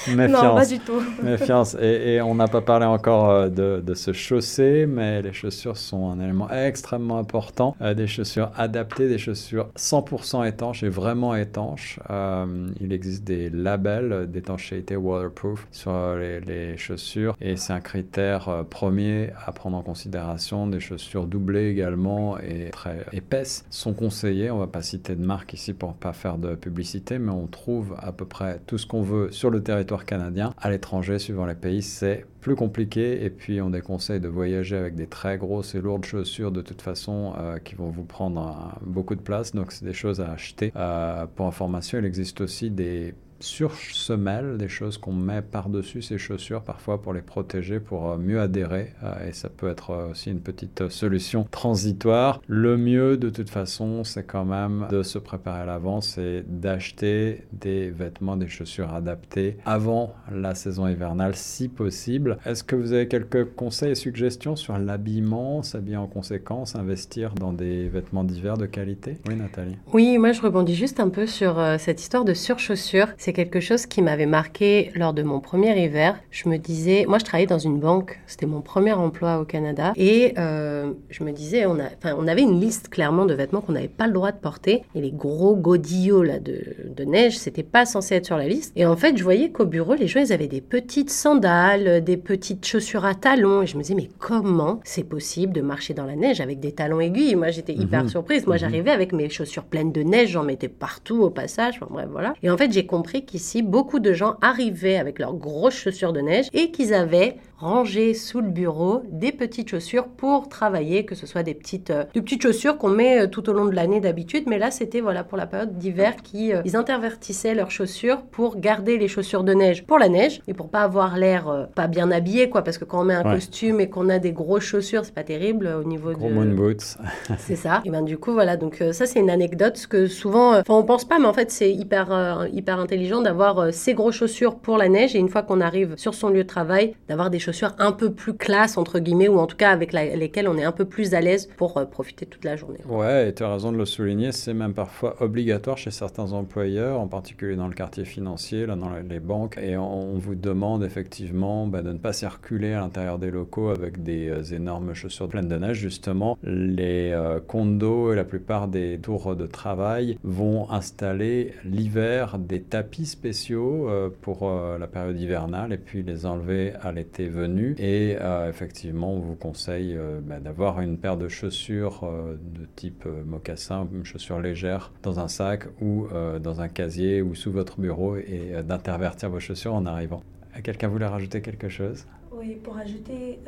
[0.08, 0.42] Méfiance.
[0.42, 1.02] Non, pas du tout.
[1.22, 1.76] Méfiance.
[1.80, 5.76] Et, et on n'a pas parlé encore euh, de, de, se chausser, mais les chaussures
[5.76, 7.76] sont un élément extrêmement important.
[7.82, 12.00] Euh, des chaussures adaptées, des chaussures 100% étanches et vraiment étanches.
[12.10, 19.30] Euh, il existe des labels d'étanchéité waterproof sur les, chaussures et c'est un critère premier
[19.46, 20.66] à prendre en considération.
[20.66, 24.50] Des chaussures doublées également et très épaisses sont conseillées.
[24.50, 27.94] On va pas citer de marque ici pour pas faire de publicité, mais on trouve
[27.98, 30.52] à peu près tout ce qu'on veut sur le territoire canadien.
[30.58, 34.96] À l'étranger, suivant les pays, c'est plus compliqué et puis on déconseille de voyager avec
[34.96, 39.14] des très grosses et lourdes chaussures de toute façon euh, qui vont vous prendre beaucoup
[39.14, 40.91] de place donc c'est des choses à acheter euh,
[41.34, 46.62] pour information il existe aussi des sur semelle, des choses qu'on met par-dessus ces chaussures
[46.62, 48.92] parfois pour les protéger, pour euh, mieux adhérer.
[49.02, 52.40] Euh, et ça peut être euh, aussi une petite solution transitoire.
[52.46, 57.44] Le mieux de toute façon, c'est quand même de se préparer à l'avance et d'acheter
[57.52, 62.38] des vêtements, des chaussures adaptées avant la saison hivernale si possible.
[62.46, 67.52] Est-ce que vous avez quelques conseils et suggestions sur l'habillement, s'habiller en conséquence, investir dans
[67.52, 69.18] des vêtements d'hiver de qualité?
[69.28, 69.76] Oui, Nathalie.
[69.92, 73.08] Oui, moi je rebondis juste un peu sur cette histoire de surchaussures.
[73.32, 76.18] Quelque chose qui m'avait marqué lors de mon premier hiver.
[76.30, 79.92] Je me disais, moi je travaillais dans une banque, c'était mon premier emploi au Canada,
[79.96, 83.72] et euh, je me disais, on, a, on avait une liste clairement de vêtements qu'on
[83.72, 87.62] n'avait pas le droit de porter, et les gros godillots là, de, de neige, c'était
[87.62, 88.72] pas censé être sur la liste.
[88.76, 92.16] Et en fait, je voyais qu'au bureau, les gens, ils avaient des petites sandales, des
[92.16, 96.04] petites chaussures à talons, et je me disais, mais comment c'est possible de marcher dans
[96.04, 97.34] la neige avec des talons aiguilles?
[97.34, 98.08] Moi, j'étais hyper mhm.
[98.08, 98.46] surprise.
[98.46, 98.60] Moi, mhm.
[98.60, 102.34] j'arrivais avec mes chaussures pleines de neige, j'en mettais partout au passage, enfin bref, voilà.
[102.42, 106.20] Et en fait, j'ai compris qu'ici, beaucoup de gens arrivaient avec leurs grosses chaussures de
[106.20, 111.26] neige et qu'ils avaient rangé sous le bureau des petites chaussures pour travailler, que ce
[111.26, 114.44] soit des petites, euh, petites chaussures qu'on met euh, tout au long de l'année d'habitude,
[114.48, 118.58] mais là c'était voilà pour la période d'hiver qui euh, ils intervertissaient leurs chaussures pour
[118.58, 122.10] garder les chaussures de neige pour la neige et pour pas avoir l'air pas bien
[122.10, 125.04] habillé quoi, parce que quand on met un costume et qu'on a des grosses chaussures,
[125.04, 126.46] c'est pas terrible au niveau Gros de.
[126.52, 126.98] boots.
[127.38, 127.80] c'est ça.
[127.84, 131.04] Et ben du coup voilà donc ça c'est une anecdote que souvent, enfin on pense
[131.04, 135.14] pas, mais en fait c'est hyper hyper intelligent d'avoir ces grosses chaussures pour la neige
[135.14, 138.12] et une fois qu'on arrive sur son lieu de travail d'avoir des chaussures un peu
[138.12, 141.14] plus classe, entre guillemets, ou en tout cas avec lesquelles on est un peu plus
[141.14, 142.80] à l'aise pour euh, profiter toute la journée.
[142.88, 147.00] Ouais, et tu as raison de le souligner, c'est même parfois obligatoire chez certains employeurs,
[147.00, 151.66] en particulier dans le quartier financier, là, dans les banques, et on, vous demande effectivement
[151.66, 155.48] bah, de ne pas circuler à l'intérieur des locaux avec des euh, énormes chaussures pleines
[155.48, 155.78] de neige.
[155.78, 162.62] Justement, les euh, condos et la plupart des tours de travail vont installer l'hiver des
[162.62, 163.88] tapis spéciaux
[164.20, 169.18] pour la période hivernale et puis les enlever à l'été venu et euh, effectivement, on
[169.18, 174.40] vous conseille euh, bah, d'avoir une paire de chaussures euh, de type mocassin, une chaussure
[174.40, 176.06] légère, dans un sac ou
[176.40, 180.22] dans un casier ou sous votre bureau et d'intervertir vos chaussures en arrivant.
[180.62, 182.06] Quelqu'un voulait rajouter quelque chose?
[182.42, 183.38] Oui, pour ajouter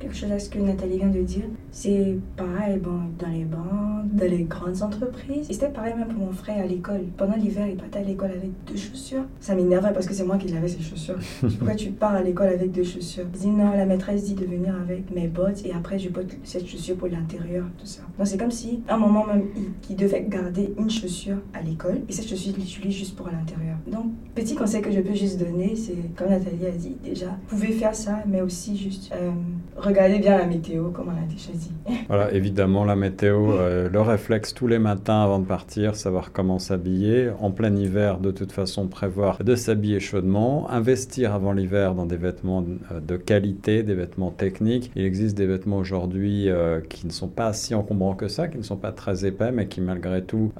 [0.00, 1.44] quelque chose à ce que Nathalie vient de dire.
[1.70, 5.46] C'est pareil bon, dans les banques, dans les grandes entreprises.
[5.50, 7.02] C'était pareil même pour mon frère à l'école.
[7.16, 9.24] Pendant l'hiver, il partait à l'école avec deux chaussures.
[9.40, 11.18] Ça m'énervait parce que c'est moi qui lavais ses chaussures.
[11.40, 13.24] Pourquoi tu pars à l'école avec deux chaussures?
[13.34, 16.36] Il dit non, la maîtresse dit de venir avec mes bottes et après je porte
[16.44, 18.02] cette chaussure pour l'intérieur, tout ça.
[18.18, 19.44] Donc c'est comme si, à un moment même,
[19.88, 23.76] il, devait garder une chaussure à l'école et cette chaussure, il l'utilise juste pour l'intérieur.
[23.86, 27.56] Donc, petit conseil que je peux juste donner, c'est, comme Nathalie a dit déjà, vous
[27.56, 29.30] pouvez faire ça, mais aussi juste euh,
[29.76, 31.70] regardez bien la météo, comme on a été choisi.
[32.08, 36.58] Voilà, évidemment, la météo, euh, le réflexe tous les matins avant de partir, savoir comment
[36.58, 37.30] s'habiller.
[37.40, 40.70] En plein hiver, de toute façon, prévoir de s'habiller chaudement.
[40.70, 44.90] Investir avant l'hiver dans des vêtements euh, de qualité, des vêtements techniques.
[44.96, 46.48] Il existe des vêtements aujourd'hui
[46.88, 49.66] qui ne sont pas si encombrants que ça, qui ne sont pas très épais, mais
[49.66, 50.52] qui malgré tout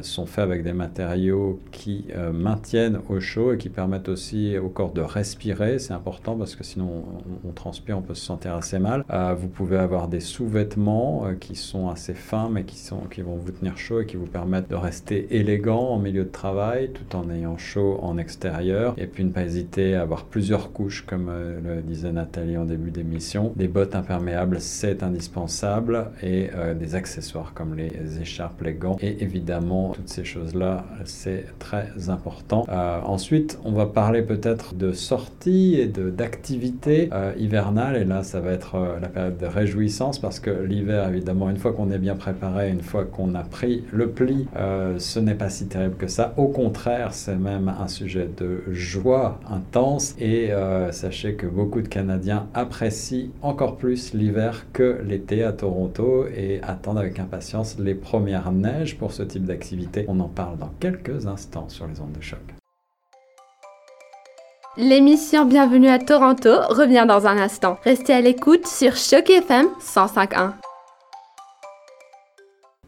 [0.00, 4.92] sont faits avec des matériaux qui maintiennent au chaud et qui permettent aussi au corps
[4.92, 5.78] de respirer.
[5.78, 7.04] C'est important parce que sinon
[7.46, 9.04] on, transpire, on peut se sentir assez mal.
[9.10, 13.22] Euh, vous pouvez avoir des sous-vêtements euh, qui sont assez fins mais qui, sont, qui
[13.22, 16.90] vont vous tenir chaud et qui vous permettent de rester élégant en milieu de travail
[16.92, 18.94] tout en ayant chaud en extérieur.
[18.98, 22.64] Et puis ne pas hésiter à avoir plusieurs couches comme euh, le disait Nathalie en
[22.64, 23.52] début d'émission.
[23.56, 29.92] Des bottes imperméables, c'est indispensable et des accessoires comme les écharpes, les gants et évidemment
[29.92, 32.64] toutes ces choses-là, c'est très important.
[33.04, 38.40] Ensuite, on va parler peut-être de sorties et de- d'activités euh, hivernales et là, ça
[38.40, 41.98] va être euh, la période de réjouissance parce que l'hiver, évidemment, une fois qu'on est
[41.98, 45.96] bien préparé, une fois qu'on a pris le pli, euh, ce n'est pas si terrible
[45.96, 46.34] que ça.
[46.36, 51.88] Au contraire, c'est même un sujet de joie intense et euh, sachez que beaucoup de
[51.88, 58.52] Canadiens apprécient encore plus l'hiver que l'été à Toronto et attendent avec impatience les premières
[58.52, 60.04] neiges pour ce type d'activité.
[60.06, 62.57] On en parle dans quelques instants sur les ondes de choc.
[64.78, 67.80] L'émission Bienvenue à Toronto revient dans un instant.
[67.82, 70.52] Restez à l'écoute sur Choc FM 105.1.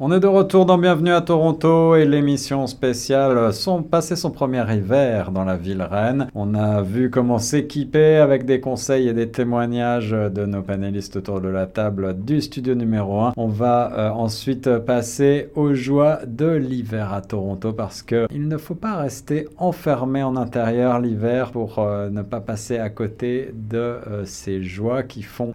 [0.02, 4.64] On est de retour dans Bienvenue à Toronto et l'émission spéciale son passé son premier
[4.74, 6.28] hiver dans la ville reine.
[6.34, 11.42] On a vu comment s'équiper avec des conseils et des témoignages de nos panélistes autour
[11.42, 13.34] de la table du studio numéro 1.
[13.36, 18.56] On va euh, ensuite passer aux joies de l'hiver à Toronto parce que il ne
[18.56, 23.76] faut pas rester enfermé en intérieur l'hiver pour euh, ne pas passer à côté de
[23.76, 25.52] euh, ces joies qui font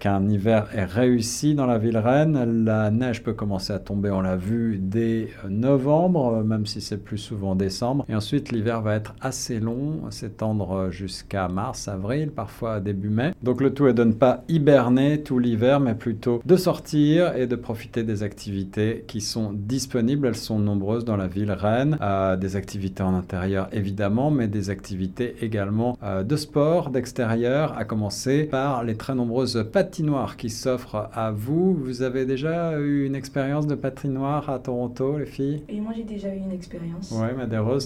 [0.00, 2.64] qu'un hiver est réussi dans la ville reine.
[2.64, 6.80] La neige peut commencer à tomber, on l'a vu, dès euh, novembre, euh, même si
[6.80, 8.04] c'est plus souvent décembre.
[8.08, 13.32] Et ensuite, l'hiver va être assez long, s'étendre euh, jusqu'à mars, avril, parfois début mai.
[13.42, 17.46] Donc le tout est de ne pas hiberner tout l'hiver, mais plutôt de sortir et
[17.46, 20.26] de profiter des activités qui sont disponibles.
[20.26, 21.98] Elles sont nombreuses dans la ville reine.
[22.00, 28.44] Euh, des activités en intérieur, évidemment, mais des activités également de sport, d'extérieur, à commencer
[28.44, 31.74] par les très nombreuses patinoires qui s'offrent à vous.
[31.74, 35.62] Vous avez déjà eu une expérience de patinoire à Toronto, les filles?
[35.68, 37.12] Et moi, j'ai déjà eu une expérience.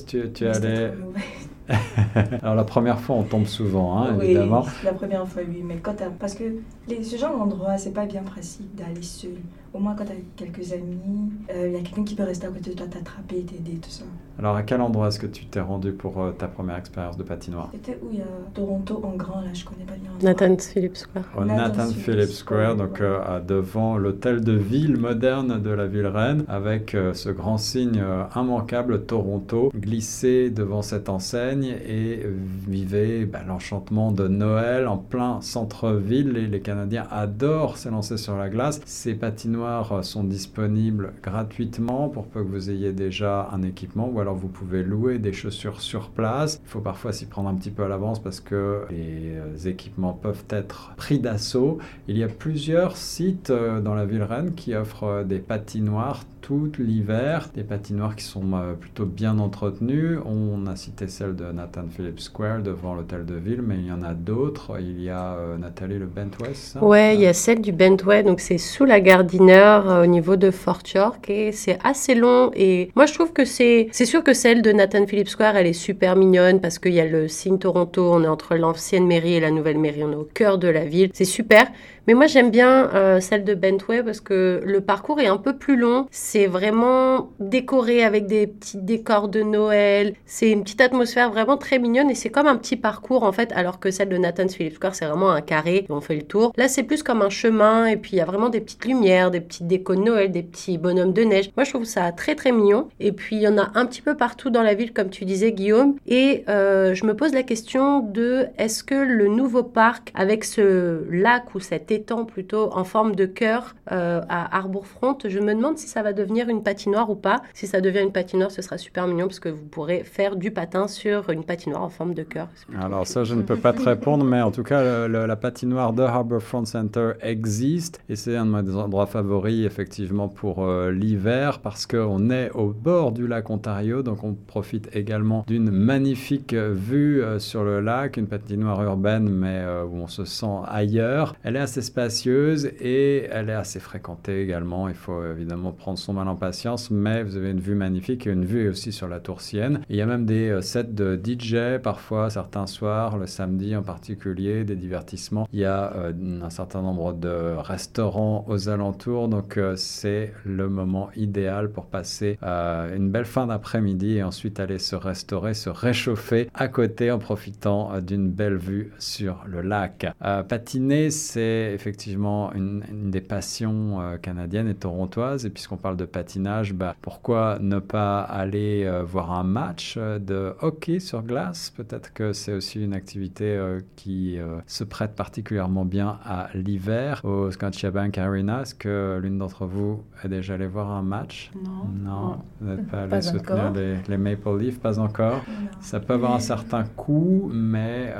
[0.06, 0.88] Tu, tu es Mais c'était allée...
[0.88, 1.20] trop mauvais.
[2.42, 4.64] Alors la première fois, on tombe souvent, hein, oui, évidemment.
[4.84, 5.62] la première fois, oui.
[5.64, 6.10] Mais quand t'as...
[6.10, 6.44] Parce que
[6.88, 9.32] les, ce genre d'endroit, c'est pas bien pratique d'aller seul.
[9.74, 12.70] Au moins, quand t'as quelques amis, il y a quelqu'un qui peut rester à côté
[12.70, 14.04] de toi, t'attraper, t'aider, tout ça.
[14.38, 17.24] Alors à quel endroit est-ce que tu t'es rendu pour euh, ta première expérience de
[17.24, 18.08] patinoire C'était où?
[18.12, 20.10] Il y a Toronto en grand, là, je connais pas bien.
[20.22, 21.24] Nathan Phillips Square.
[21.36, 25.60] Au Nathan Nathan Phillips Phillips Square, Square, donc euh, à- devant l'hôtel de ville moderne
[25.60, 31.08] de la ville reine, avec euh, ce grand signe euh, immanquable Toronto glissé devant cette
[31.08, 32.24] enseigne et
[32.68, 36.36] vivez bah, l'enchantement de Noël en plein centre-ville.
[36.36, 38.80] Et les Canadiens adorent s'élancer sur la glace.
[38.84, 44.20] Ces patinoires euh, sont disponibles gratuitement pour peu que vous ayez déjà un équipement ou
[44.20, 46.60] alors vous pouvez louer des chaussures sur place.
[46.64, 50.44] Il faut parfois s'y prendre un petit peu à l'avance parce que les équipements peuvent
[50.50, 51.78] être pris d'assaut.
[52.06, 56.70] Il y a plusieurs sites euh, dans la ville reine qui offrent des patinoires tout
[56.78, 60.18] l'hiver, des patinoires qui sont euh, plutôt bien entretenues.
[60.24, 63.92] On a cité celle de Nathan Phillips Square devant l'hôtel de ville, mais il y
[63.92, 64.78] en a d'autres.
[64.80, 66.74] Il y a euh, Nathalie le Bentwest.
[66.74, 66.84] ça?
[66.84, 70.50] Ouais, il y a celle du Bentway, donc c'est sous la euh, au niveau de
[70.50, 74.34] Fort York et c'est assez long et moi je trouve que c'est c'est sûr que
[74.34, 77.58] celle de Nathan Phillips Square elle est super mignonne parce qu'il y a le signe
[77.58, 80.68] Toronto, on est entre l'ancienne mairie et la nouvelle mairie, on est au cœur de
[80.68, 81.68] la ville, c'est super.
[82.08, 85.58] Mais moi j'aime bien euh, celle de Bentway parce que le parcours est un peu
[85.58, 91.30] plus long, c'est vraiment décoré avec des petits décors de Noël, c'est une petite atmosphère
[91.30, 94.16] vraiment très mignonne et c'est comme un petit parcours en fait alors que celle de
[94.16, 96.54] Nathan Phillips Square c'est vraiment un carré, on fait le tour.
[96.56, 99.30] Là c'est plus comme un chemin et puis il y a vraiment des petites lumières,
[99.30, 101.50] des petites décos de Noël, des petits bonhommes de neige.
[101.58, 104.00] Moi je trouve ça très très mignon et puis il y en a un petit
[104.00, 107.42] peu partout dans la ville comme tu disais Guillaume et euh, je me pose la
[107.42, 113.14] question de est-ce que le nouveau parc avec ce lac ou cet plutôt en forme
[113.14, 115.16] de cœur euh, à Harbourfront.
[115.24, 117.42] Je me demande si ça va devenir une patinoire ou pas.
[117.54, 120.50] Si ça devient une patinoire, ce sera super mignon parce que vous pourrez faire du
[120.50, 122.48] patin sur une patinoire en forme de cœur.
[122.80, 125.36] Alors ça, je ne peux pas te répondre, mais en tout cas, le- le- la
[125.36, 130.90] patinoire de Harbourfront Center existe et c'est un de mes endroits favoris effectivement pour euh,
[130.90, 136.54] l'hiver parce qu'on est au bord du lac Ontario, donc on profite également d'une magnifique
[136.54, 141.34] vue euh, sur le lac, une patinoire urbaine mais euh, où on se sent ailleurs.
[141.42, 144.88] Elle est assez spacieuse et elle est assez fréquentée également.
[144.88, 148.30] Il faut évidemment prendre son mal en patience, mais vous avez une vue magnifique et
[148.30, 149.80] une vue aussi sur la tour Sienne.
[149.88, 153.82] Il y a même des euh, sets de DJ parfois, certains soirs, le samedi en
[153.82, 155.48] particulier, des divertissements.
[155.52, 160.68] Il y a euh, un certain nombre de restaurants aux alentours, donc euh, c'est le
[160.68, 166.50] moment idéal pour passer une belle fin d'après-midi et ensuite aller se restaurer, se réchauffer
[166.54, 170.06] à côté en profitant d'une belle vue sur le lac.
[170.48, 175.46] Patiner, c'est effectivement une, une des passions euh, canadiennes et torontoises.
[175.46, 180.18] Et puisqu'on parle de patinage, bah, pourquoi ne pas aller euh, voir un match euh,
[180.18, 181.70] de hockey sur glace?
[181.76, 187.50] Peut-être que c'est aussi une activité euh, qui se prête particulièrement bien à l'hiver au
[187.50, 188.62] Scotiabank Arena.
[188.62, 191.50] Est-ce que l'une d'entre vous est déjà allé voir un match?
[191.64, 191.70] Non.
[192.10, 193.72] Non, vous n'êtes pas allé Pas soutenir encore.
[193.74, 195.42] les, les Maple Leafs, pas encore.
[195.80, 198.12] Ça peut avoir un certain coût, mais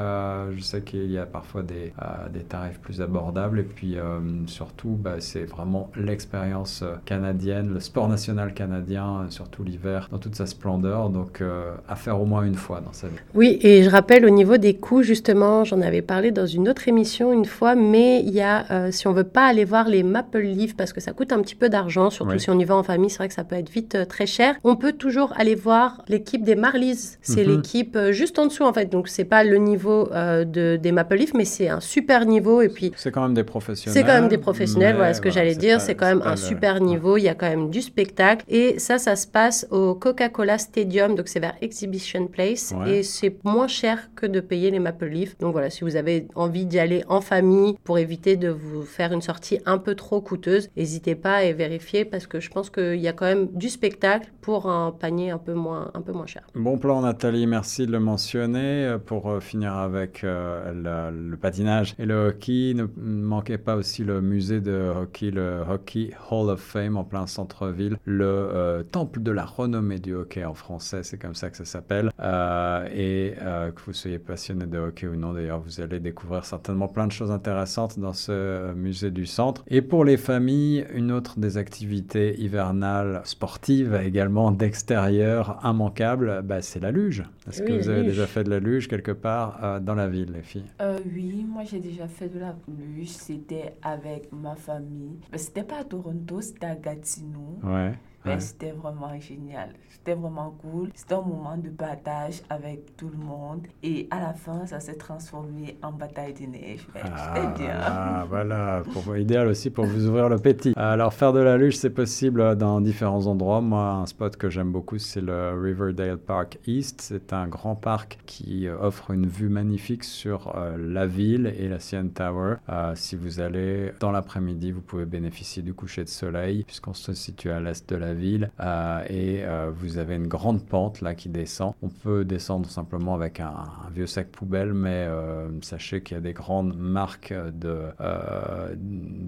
[0.55, 1.93] je sais qu'il y a parfois des,
[2.33, 3.38] des tarifs plus abordables.
[3.59, 9.31] Et puis euh, surtout, bah, c'est vraiment l'expérience euh, canadienne, le sport national canadien, euh,
[9.31, 11.11] surtout l'hiver, dans toute sa splendeur.
[11.11, 11.43] Donc
[11.89, 13.15] à faire au moins une fois dans sa vie.
[13.35, 16.89] Oui, et je rappelle au niveau des coûts, justement, j'en avais parlé dans une autre
[16.89, 20.41] émission une fois, mais il y a, si on veut pas aller voir les Maple
[20.41, 22.41] Leafs, parce que ça coûte un petit peu d'argent, surtout Oui.
[22.41, 24.27] si on y va en famille, c'est vrai que ça peut être vite euh, très
[24.27, 27.17] cher, on peut toujours aller voir l'équipe des Marlies.
[27.23, 27.57] C'est Mhm.
[27.57, 28.87] l'équipe euh, juste en dessous, en fait.
[28.87, 32.63] Donc, c'est pas le niveau euh, de, des Maple Leafs, mais c'est un super niveau.
[32.63, 33.95] Et puis, C'est quand même des professionnels.
[34.01, 35.81] c'est quand même des professionnels, voilà ce que j'allais dire.
[35.81, 37.17] C'est quand même un le- super niveau.
[37.17, 38.45] Il y a quand même du spectacle.
[38.49, 41.15] Et ça, ça se passe au Coca-Cola Stadium.
[41.15, 42.75] Donc, c'est vers Exhibition Place.
[42.77, 42.99] Ouais.
[42.99, 45.37] Et c'est moins cher que de payer les Maple Leafs.
[45.39, 49.13] Donc, voilà, si vous avez envie d'y aller en famille pour éviter de vous faire
[49.13, 52.97] une sortie un peu trop coûteuse, n'hésitez pas à vérifier parce que je pense qu'il
[53.01, 56.27] y a quand même du spectacle pour un panier un peu moins, un peu moins
[56.27, 56.43] cher.
[56.55, 58.85] Bon plan Nathalie, merci de le mentionner.
[58.87, 62.85] Euh, Pour euh, finir avec euh, le patinage et le hockey, ne
[63.23, 67.97] manquez pas aussi le musée de hockey, le Hockey Hall of Fame en plein centre-ville,
[68.05, 71.65] le euh, temple de la renommée du hockey en français, c'est comme ça que ça
[71.65, 72.11] s'appelle.
[72.21, 76.45] Euh, et euh, que vous soyez passionné de hockey ou non, d'ailleurs, vous allez découvrir
[76.45, 79.65] certainement plein de choses intéressantes dans ce musée du centre.
[79.69, 86.81] Et pour les familles, une autre des activités hivernales sportives également d'extérieur immanquable, bah, c'est
[86.81, 87.25] la luge.
[87.49, 88.11] Est-ce que vous avez luge.
[88.11, 90.67] déjà fait de la luge quelque part dans la ville, les filles?
[91.15, 93.08] Oui, moi j'ai déjà fait de la luge.
[93.09, 95.19] C'était avec ma famille.
[95.33, 97.59] Mais c'était pas à Toronto, c'était à Gatineau.
[97.63, 97.93] Ouais.
[98.25, 98.41] Mais ouais.
[98.41, 99.71] c'était vraiment génial.
[99.91, 100.91] C'était vraiment cool.
[100.95, 103.67] C'était un moment de partage avec tout le monde.
[103.83, 106.87] Et à la fin, ça s'est transformé en bataille de neige.
[106.95, 107.79] Mais c'était bien.
[107.81, 110.73] Ah, voilà, pour, idéal aussi pour vous ouvrir le pétit.
[110.77, 113.61] Alors, faire de la luge, c'est possible dans différents endroits.
[113.61, 117.01] Moi, un spot que j'aime beaucoup, c'est le Riverdale Park East.
[117.01, 121.69] C'est un grand parc qui euh, offre une vue magnifique sur euh, la ville et
[121.69, 122.57] la CN Tower.
[122.69, 127.13] Euh, si vous allez dans l'après-midi, vous pouvez bénéficier du coucher de soleil, puisqu'on se
[127.13, 128.51] situe à l'est de la ville.
[128.61, 131.75] Euh, et euh, vous avez une grande pente là qui descend.
[131.83, 136.19] On peut descendre simplement avec un, un vieux sac poubelle, mais euh, sachez qu'il y
[136.19, 137.79] a des grandes marques de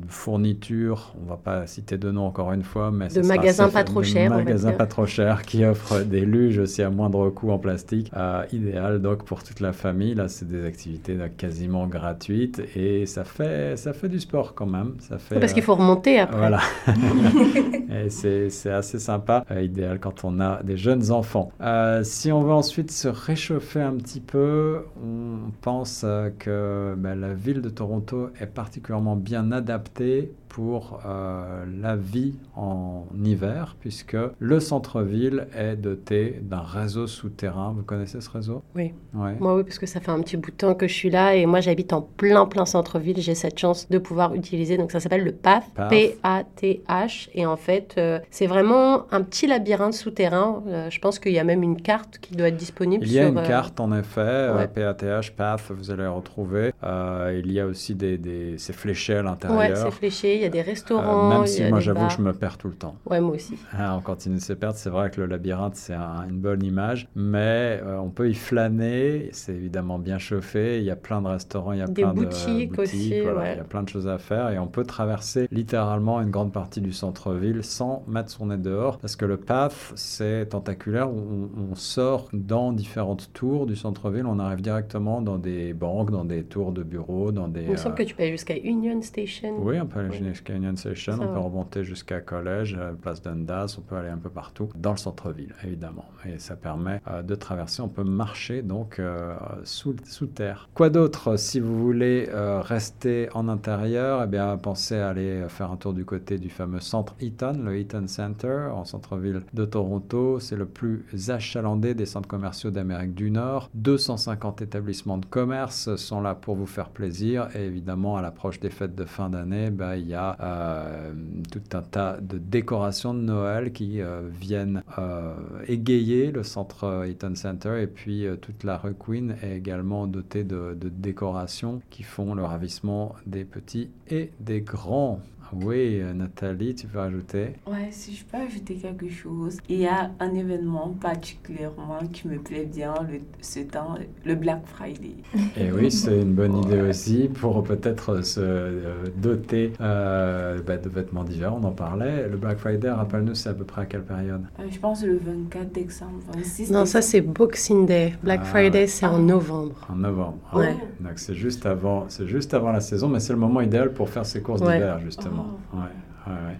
[0.09, 1.14] fournitures.
[1.22, 4.31] On va pas citer de nom encore une fois, mais De magasins pas trop chers,
[4.31, 8.11] magasins pas trop chers qui offrent des luges aussi à moindre coût en plastique.
[8.53, 10.14] Idéal donc pour toute la famille.
[10.14, 14.66] Là, c'est des activités là, quasiment gratuites et ça fait ça fait du sport quand
[14.66, 14.95] même.
[15.01, 16.39] Ça fait Parce qu'il faut remonter après.
[16.39, 16.61] Voilà.
[17.91, 21.51] Et c'est c'est assez sympa, euh, idéal quand on a des jeunes enfants.
[21.61, 27.18] Euh, si on veut ensuite se réchauffer un petit peu, on pense euh, que ben,
[27.18, 34.16] la ville de Toronto est particulièrement bien adaptée pour euh, la vie en hiver, puisque
[34.38, 37.72] le centre-ville est doté d'un réseau souterrain.
[37.74, 38.62] Vous connaissez ce réseau?
[38.74, 38.92] Oui.
[39.14, 39.36] Ouais.
[39.38, 41.36] Moi, oui, parce que ça fait un petit bout de temps que je suis là
[41.36, 43.20] et moi, j'habite en plein, plein centre-ville.
[43.20, 44.76] J'ai cette chance de pouvoir utiliser.
[44.76, 47.30] Donc, ça s'appelle le PATH, PATH.
[47.34, 50.64] Et en fait, euh, c'est vraiment un petit labyrinthe souterrain.
[50.66, 53.20] Euh, je pense qu'il y a même une carte qui doit être disponible Il y
[53.20, 54.66] a sur, une carte en effet, ouais.
[54.66, 56.72] PATH, PATH, vous allez retrouver.
[56.82, 59.59] Euh, il y a aussi des, des c'est fléché à l'intérieur.
[59.59, 60.39] Ouais, c'est fléché.
[60.41, 61.26] Il y a des restaurants.
[61.26, 62.97] Euh, même il si moi j'avoue que je me perds tout le temps.
[63.07, 63.55] Ouais, moi aussi.
[63.72, 64.76] Ah, on continue de se perdre.
[64.76, 68.34] C'est vrai que le labyrinthe, c'est un- une bonne image, mais euh, on peut y
[68.34, 69.28] flâner.
[69.32, 70.78] C'est évidemment bien chauffé.
[70.78, 73.41] Il y a plein de restaurants, il y a Des plein boutiques de aussi, voilà,
[73.41, 73.53] ouais.
[73.55, 76.53] Il y a plein de choses à faire et on peut traverser littéralement une grande
[76.53, 81.11] partie du centre-ville sans mettre son nez dehors parce que le path, c'est tentaculaire.
[81.11, 84.26] On, on sort dans différentes tours du centre-ville.
[84.26, 87.62] On arrive directement dans des banques, dans des tours de bureaux, dans des.
[87.62, 89.55] Il me semble euh, que tu peux aller jusqu'à Union Station.
[89.59, 90.16] oui, on peut aller Oui.
[90.49, 94.31] Union Station, on peut remonter jusqu'à Collège, euh, place Dundas, on peut aller un peu
[94.31, 96.07] partout, dans le centre-ville, évidemment.
[96.26, 100.68] Et ça permet euh, de traverser, on peut marcher donc euh, sous, sous terre.
[100.74, 105.70] Quoi d'autre Si vous voulez euh, rester en intérieur, eh bien, pensez à aller faire
[105.70, 110.41] un tour du côté du fameux centre Eaton, le Eaton Center, en centre-ville de Toronto.
[110.41, 113.70] C'est le plus achalandé des centres commerciaux d'Amérique du Nord.
[113.74, 117.49] 250 établissements de commerce sont là pour vous faire plaisir.
[117.55, 121.12] Et évidemment, à l'approche des fêtes de fin d'année, bah, il y a euh,
[121.51, 125.35] tout un tas de décorations de Noël qui euh, viennent euh,
[125.66, 127.83] égayer le centre Eaton Center.
[127.83, 133.14] Et puis, toute la rue Queen est également dotée de décorations qui font le ravissement
[133.27, 135.21] des petits et des grands.
[135.53, 137.55] Oui, euh, Nathalie, tu peux ajouter?
[137.66, 142.38] Ouais, si je peux ajouter quelque chose, il y a un événement particulièrement qui me
[142.38, 145.14] plaît bien le, ce temps, le Black Friday.
[145.57, 150.88] Et oui, c'est une bonne idée aussi pour peut-être se euh, doter euh, bah, de
[150.88, 152.28] vêtements d'hiver, on en parlait.
[152.28, 154.42] Le Black Friday, rappelle-nous, c'est à peu près à quelle période?
[154.61, 158.14] Euh, je pense le 24 décembre, 26 Non, ça c'est Boxing Day.
[158.22, 158.46] Black Ah.
[158.46, 159.86] Friday, c'est en novembre.
[159.90, 160.38] En novembre.
[160.53, 160.76] Ah, Ouais.
[161.01, 164.09] Donc c'est juste avant, c'est juste avant la saison, mais c'est le moment idéal pour
[164.09, 164.74] faire ses courses Ouais.
[164.74, 165.39] d'hiver justement.
[165.72, 165.97] Ouais,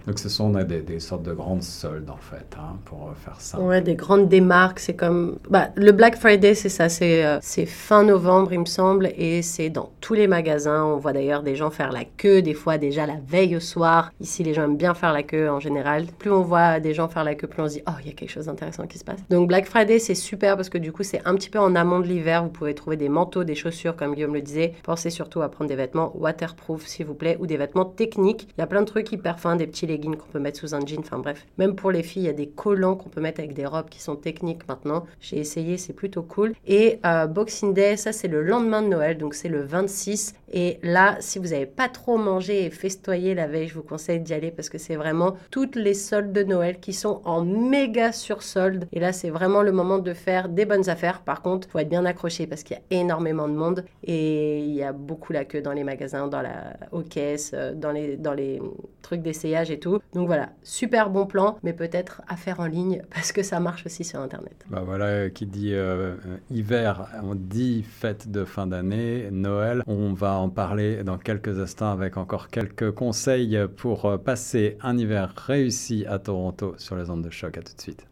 [0.07, 3.39] Donc ce sont des, des sortes de grandes soldes en fait hein, pour euh, faire
[3.39, 3.59] ça.
[3.59, 5.37] Ouais, des grandes démarques, c'est comme...
[5.49, 9.41] Bah, le Black Friday, c'est ça, c'est euh, c'est fin novembre, il me semble, et
[9.41, 10.83] c'est dans tous les magasins.
[10.85, 14.11] On voit d'ailleurs des gens faire la queue, des fois déjà la veille au soir.
[14.19, 16.05] Ici, les gens aiment bien faire la queue en général.
[16.17, 18.09] Plus on voit des gens faire la queue, plus on se dit, oh, il y
[18.09, 19.19] a quelque chose d'intéressant qui se passe.
[19.29, 21.99] Donc Black Friday, c'est super parce que du coup, c'est un petit peu en amont
[21.99, 22.43] de l'hiver.
[22.43, 24.73] Vous pouvez trouver des manteaux, des chaussures, comme Guillaume le disait.
[24.83, 28.47] Pensez surtout à prendre des vêtements waterproof, s'il vous plaît, ou des vêtements techniques.
[28.57, 30.75] Il y a plein de trucs hyper fins, des petits leggings qu'on peut mettre sous
[30.75, 31.45] un jean, enfin bref.
[31.57, 33.89] Même pour les filles, il y a des collants qu'on peut mettre avec des robes
[33.89, 35.05] qui sont techniques maintenant.
[35.19, 36.53] J'ai essayé, c'est plutôt cool.
[36.67, 40.35] Et euh, Boxing Day, ça c'est le lendemain de Noël, donc c'est le 26.
[40.51, 44.19] Et là, si vous n'avez pas trop mangé et festoyé la veille, je vous conseille
[44.19, 48.11] d'y aller parce que c'est vraiment toutes les soldes de Noël qui sont en méga
[48.11, 48.87] sursolde.
[48.91, 51.21] Et là, c'est vraiment le moment de faire des bonnes affaires.
[51.21, 54.73] Par contre, faut être bien accroché parce qu'il y a énormément de monde et il
[54.73, 58.61] y a beaucoup la queue dans les magasins, dans la, aux caisses, euh, dans les,
[59.01, 59.99] trucs d'essayage et tout.
[60.13, 63.85] Donc voilà, super bon plan, mais peut-être à faire en ligne parce que ça marche
[63.85, 64.65] aussi sur Internet.
[64.69, 66.15] Bah voilà, euh, qui dit euh,
[66.49, 69.81] hiver, on dit fête de fin d'année, Noël.
[69.87, 74.97] On va en parler dans quelques instants avec encore quelques conseils pour euh, passer un
[74.97, 77.57] hiver réussi à Toronto sur les ondes de choc.
[77.57, 78.05] À tout de suite.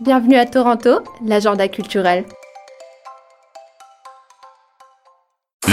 [0.00, 2.24] Bienvenue à Toronto, l'agenda culturel.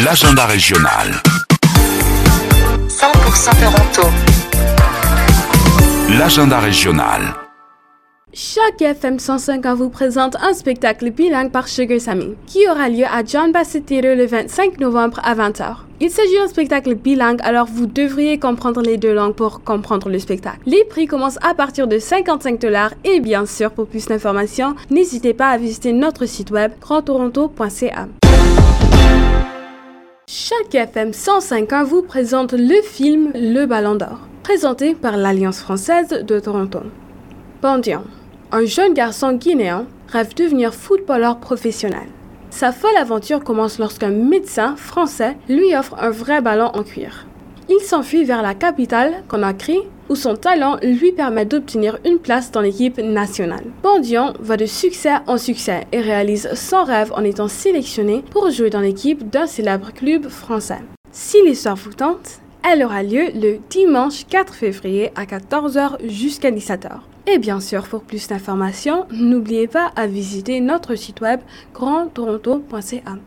[0.03, 1.07] L'agenda régional.
[2.87, 4.09] 100% Toronto.
[6.19, 7.46] L'agenda régional.
[8.34, 13.23] Chaque FM 105 vous présente un spectacle bilingue par Sugar Sammy, qui aura lieu à
[13.25, 15.78] John Bassett Theatre le 25 novembre à 20h.
[16.01, 20.19] Il s'agit d'un spectacle bilingue, alors vous devriez comprendre les deux langues pour comprendre le
[20.19, 20.59] spectacle.
[20.65, 25.34] Les prix commencent à partir de 55 dollars et bien sûr, pour plus d'informations, n'hésitez
[25.34, 28.07] pas à visiter notre site web grandtoronto.ca.
[30.30, 36.39] Chaque FM 105.1 vous présente le film Le Ballon d'Or, présenté par l'Alliance française de
[36.39, 36.82] Toronto.
[37.59, 38.03] Bandian,
[38.51, 42.07] un jeune garçon guinéen, rêve de devenir footballeur professionnel.
[42.51, 47.25] Sa folle aventure commence lorsqu'un médecin français lui offre un vrai ballon en cuir.
[47.67, 52.61] Il s'enfuit vers la capitale, Conakry, où son talent lui permet d'obtenir une place dans
[52.61, 53.65] l'équipe nationale.
[53.81, 58.69] Bandian va de succès en succès et réalise son rêve en étant sélectionné pour jouer
[58.69, 60.81] dans l'équipe d'un célèbre club français.
[61.11, 62.39] Si l'histoire vous tente,
[62.71, 66.99] elle aura lieu le dimanche 4 février à 14h jusqu'à 17h.
[67.30, 71.41] Et bien sûr, pour plus d'informations, n'oubliez pas à visiter notre site web
[71.73, 73.17] grandtoronto.ca.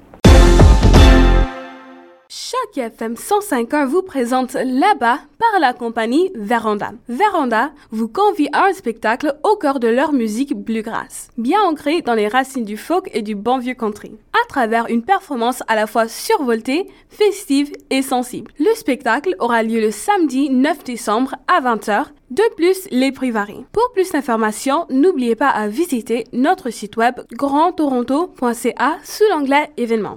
[2.33, 6.93] Chaque FM 105.1 vous présente là-bas par la compagnie Veranda.
[7.09, 12.15] Veranda vous convie à un spectacle au cœur de leur musique bluegrass, bien ancrée dans
[12.15, 15.89] les racines du folk et du bon vieux country, à travers une performance à la
[15.89, 18.53] fois survoltée, festive et sensible.
[18.61, 22.05] Le spectacle aura lieu le samedi 9 décembre à 20h.
[22.31, 23.67] De plus, les prix varient.
[23.73, 30.15] Pour plus d'informations, n'oubliez pas à visiter notre site web grandtoronto.ca sous l'onglet événements.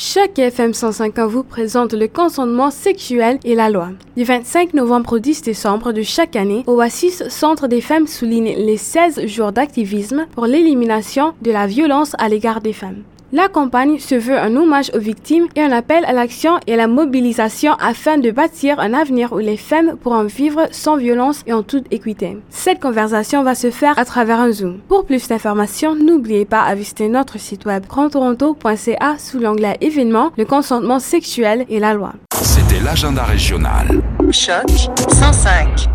[0.00, 3.88] Chaque FM 105 vous présente le consentement sexuel et la loi.
[4.16, 8.76] Du 25 novembre au 10 décembre de chaque année, Oasis Centre des femmes souligne les
[8.76, 13.02] 16 jours d'activisme pour l'élimination de la violence à l'égard des femmes.
[13.30, 16.76] La campagne se veut un hommage aux victimes et un appel à l'action et à
[16.76, 21.52] la mobilisation afin de bâtir un avenir où les femmes pourront vivre sans violence et
[21.52, 22.38] en toute équité.
[22.48, 24.78] Cette conversation va se faire à travers un Zoom.
[24.88, 30.46] Pour plus d'informations, n'oubliez pas à visiter notre site web grandtoronto.ca sous l'onglet événements, le
[30.46, 32.14] consentement sexuel et la loi.
[32.40, 34.00] C'était l'agenda régional.
[34.30, 34.70] Choc
[35.10, 35.86] 105.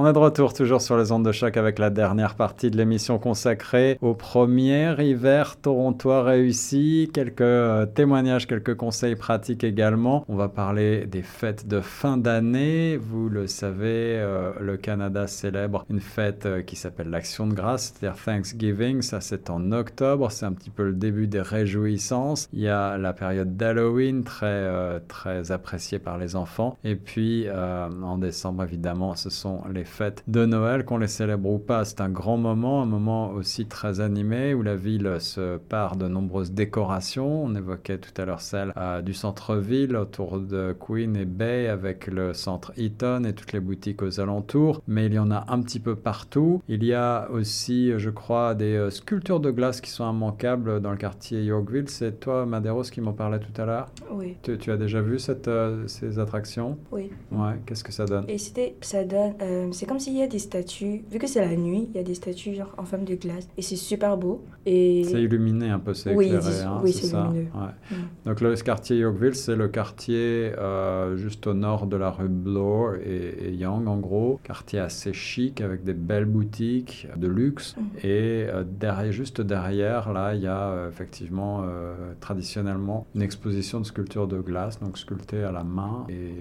[0.00, 2.76] On est de retour toujours sur les ondes de choc avec la dernière partie de
[2.76, 7.10] l'émission consacrée au premier hiver torontois réussi.
[7.12, 10.24] Quelques euh, témoignages, quelques conseils pratiques également.
[10.28, 12.96] On va parler des fêtes de fin d'année.
[12.96, 17.92] Vous le savez, euh, le Canada célèbre une fête euh, qui s'appelle l'Action de grâce,
[17.92, 19.02] c'est-à-dire Thanksgiving.
[19.02, 20.30] Ça, c'est en octobre.
[20.30, 22.48] C'est un petit peu le début des réjouissances.
[22.52, 26.78] Il y a la période d'Halloween, très, très appréciée par les enfants.
[26.84, 31.58] Et puis, en décembre, évidemment, ce sont les fêtes de Noël, qu'on les célèbre ou
[31.58, 31.84] pas.
[31.84, 36.08] C'est un grand moment, un moment aussi très animé où la ville se part de
[36.08, 37.44] nombreuses décorations.
[37.44, 42.06] On évoquait tout à l'heure celle euh, du centre-ville autour de Queen et Bay avec
[42.06, 44.82] le centre Eaton et toutes les boutiques aux alentours.
[44.86, 46.62] Mais il y en a un petit peu partout.
[46.68, 50.90] Il y a aussi, je crois, des euh, sculptures de glace qui sont immanquables dans
[50.90, 51.88] le quartier Yorkville.
[51.88, 53.88] C'est toi, Maderos, qui m'en parlait tout à l'heure?
[54.10, 54.36] Oui.
[54.42, 56.78] Tu, as déjà vu cette, euh, ces attractions?
[56.92, 57.10] Oui.
[57.32, 58.24] Ouais, qu'est-ce que ça donne?
[58.28, 59.34] Et c'était, ça donne
[59.72, 62.02] c'est comme s'il y a des statues, vu que c'est la nuit, il y a
[62.02, 64.44] des statues genre en forme de glace et c'est super beau.
[64.66, 65.04] Et...
[65.04, 66.60] C'est illuminé un peu, c'est oui, éclairé.
[66.62, 67.46] Hein, oui, c'est lumineux.
[67.54, 67.96] Ouais.
[67.96, 68.26] Mm.
[68.26, 72.96] Donc le quartier Yorkville, c'est le quartier euh, juste au nord de la rue Bloor
[72.96, 74.40] et, et, Young en gros.
[74.42, 77.76] Quartier assez chic avec des belles boutiques de luxe.
[77.76, 77.82] Mm.
[78.04, 81.64] Et euh, derrière, juste derrière, là, il y a euh, effectivement
[82.20, 86.34] traditionnellement une exposition de sculptures de glace, donc sculptées à la main et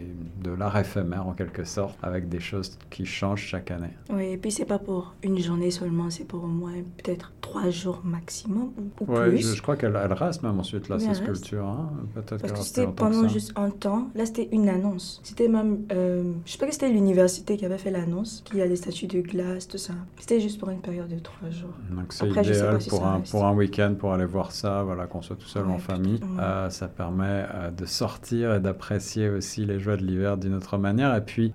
[0.43, 3.95] de l'art éphémère en quelque sorte, avec des choses qui change chaque année.
[4.09, 7.69] Oui, et puis c'est pas pour une journée seulement, c'est pour au moins peut-être trois
[7.69, 9.49] jours maximum ou, ouais, plus.
[9.49, 11.65] Je, je crois qu'elle elle reste même ensuite là, ces sculptures.
[11.65, 11.89] Hein.
[12.13, 15.19] Peut-être Parce que c'était pendant juste un temps, là c'était une annonce.
[15.23, 18.67] C'était même, euh, je sais pas que c'était l'université qui avait fait l'annonce, qui a
[18.67, 19.93] des statues de glace, tout ça.
[20.19, 21.73] C'était juste pour une période de trois jours.
[21.89, 25.35] Donc c'est idéal pour, un, pour un week-end, pour aller voir ça, voilà, qu'on soit
[25.35, 26.19] tout seul en famille.
[26.39, 30.77] Euh, ça permet euh, de sortir et d'apprécier aussi les joies de l'hiver d'une autre
[30.77, 31.15] manière.
[31.15, 31.53] Et puis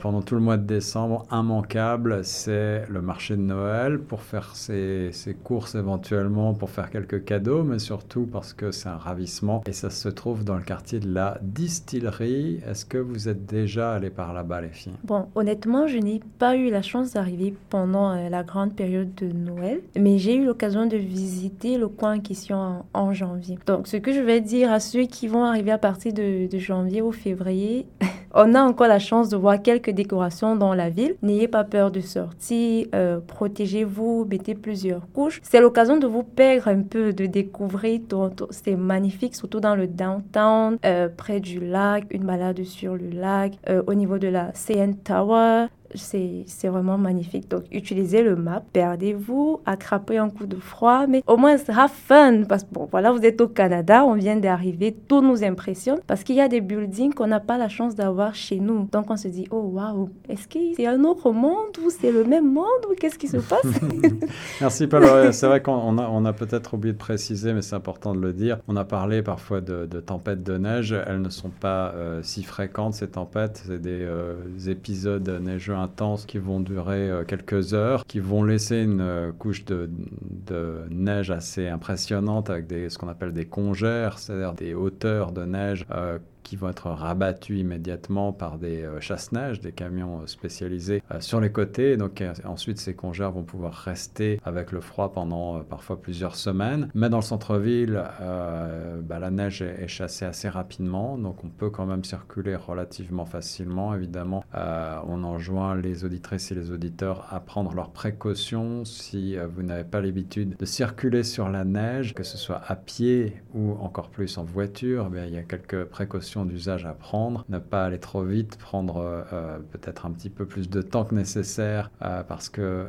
[0.00, 5.10] pendant tout le mois de décembre, immanquable, c'est le marché de Noël pour faire ses,
[5.42, 9.90] courses éventuellement, pour faire quelques cadeaux, mais surtout parce que c'est un ravissement et ça
[9.90, 12.60] se trouve dans le quartier de la distillerie.
[12.66, 14.92] Est-ce que vous êtes déjà allé par là-bas, les filles?
[15.04, 19.26] Bon, honnêtement, je n'ai pas eu la chance d'arriver pendant euh, la grande période de
[19.32, 23.58] Noël, mais j'ai eu l'occasion de visiter le coin en question en, janvier.
[23.66, 26.58] Donc, ce que je vais dire à ceux qui vont arriver à partir de, de
[26.58, 27.86] janvier ou février,
[28.34, 30.90] on a encore la chance de voir quelques décorations dans la
[31.22, 35.40] N'ayez pas peur de sortir, euh, protégez-vous, mettez plusieurs couches.
[35.42, 38.48] C'est l'occasion de vous perdre un peu, de découvrir Toronto.
[38.50, 43.54] C'est magnifique, surtout dans le downtown, euh, près du lac, une balade sur le lac,
[43.68, 47.48] euh, au niveau de la CN Tower c'est vraiment magnifique.
[47.48, 52.44] Donc, utilisez le map, perdez-vous, attrapez un coup de froid, mais au moins, have fun.
[52.48, 56.24] Parce que, bon, voilà, vous êtes au Canada, on vient d'arriver, tout nous impressionne parce
[56.24, 58.88] qu'il y a des buildings qu'on n'a pas la chance d'avoir chez nous.
[58.92, 62.24] Donc, on se dit, oh, waouh, est-ce que c'est un autre monde ou c'est le
[62.24, 63.66] même monde ou qu'est-ce qui se passe?
[64.60, 65.32] Merci, Paul.
[65.32, 68.32] C'est vrai qu'on a, on a peut-être oublié de préciser, mais c'est important de le
[68.32, 68.58] dire.
[68.68, 70.92] On a parlé parfois de, tempêtes de neige.
[71.06, 73.62] Elles ne sont pas euh, si fréquentes, ces tempêtes.
[73.66, 74.34] C'est des, euh,
[74.66, 79.64] épisodes neigeux intenses qui vont durer euh, quelques heures, qui vont laisser une euh, couche
[79.64, 85.32] de, de, neige assez impressionnante avec des, ce qu'on appelle des congères, c'est-à-dire des hauteurs
[85.32, 90.26] de neige euh, qui vont être rabattus immédiatement par des euh, chasse-neige, des camions euh,
[90.26, 91.96] spécialisés euh, sur les côtés.
[91.96, 96.88] Donc ensuite, ces congères vont pouvoir rester avec le froid pendant parfois plusieurs semaines.
[96.94, 101.86] Mais dans le centre-ville, bah, la neige est, chassée assez rapidement, donc on peut quand
[101.86, 103.94] même circuler relativement facilement.
[103.94, 109.84] Évidemment, on enjoint les auditrices et les auditeurs à prendre leurs précautions si vous n'avez
[109.84, 114.38] pas l'habitude de circuler sur la neige, que ce soit à pied ou encore plus
[114.38, 115.10] en voiture.
[115.14, 119.24] Eh il y a quelques précautions d'usage à prendre, ne pas aller trop vite, prendre
[119.70, 122.86] peut-être un petit peu plus de temps que nécessaire parce que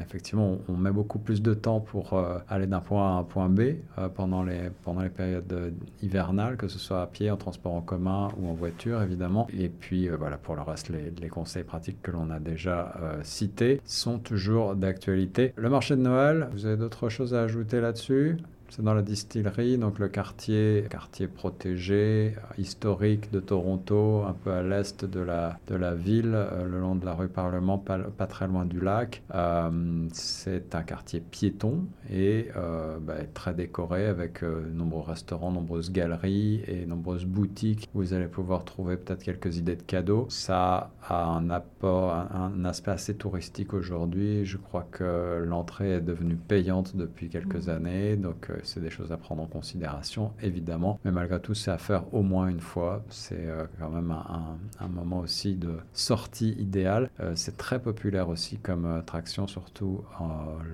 [0.00, 3.48] effectivement, on met beaucoup plus de temps pour aller d'un point A à un point
[3.48, 3.60] B
[4.14, 8.28] pendant, les, pendant les périodes hivernales, que ce soit à pied, en transport en commun
[8.38, 9.46] ou en voiture évidemment.
[9.56, 14.18] Et puis voilà, pour le reste, les conseils pratiques que l'on a déjà cités sont
[14.18, 15.52] toujours d'actualité.
[15.56, 18.38] Le marché de Noël, vous avez d'autres choses à ajouter là-dessus?
[18.70, 24.62] C'est dans la distillerie, donc le quartier, quartier protégé, historique de Toronto, un peu à
[24.62, 27.98] l'est de la, de la ville, euh, le long de la rue Parlement, pas,
[28.28, 29.22] très loin du lac.
[29.34, 36.62] Euh, c'est un quartier piéton et euh, bah, très décoré avec nombreux restaurants, nombreuses galeries
[36.66, 40.26] et nombreuses boutiques où vous allez pouvoir trouver peut-être quelques idées de cadeaux.
[40.28, 44.44] Ça a un apport, un, un aspect assez touristique aujourd'hui.
[44.44, 47.70] Je crois que l'entrée est devenue payante depuis quelques mmh.
[47.70, 50.98] années, donc c'est des choses à prendre en considération, évidemment.
[51.04, 53.04] Mais malgré tout, c'est à faire au moins une fois.
[53.08, 57.10] C'est euh, quand même un, moment aussi de sortie idéale.
[57.20, 60.02] Euh, c'est très populaire aussi comme attraction, surtout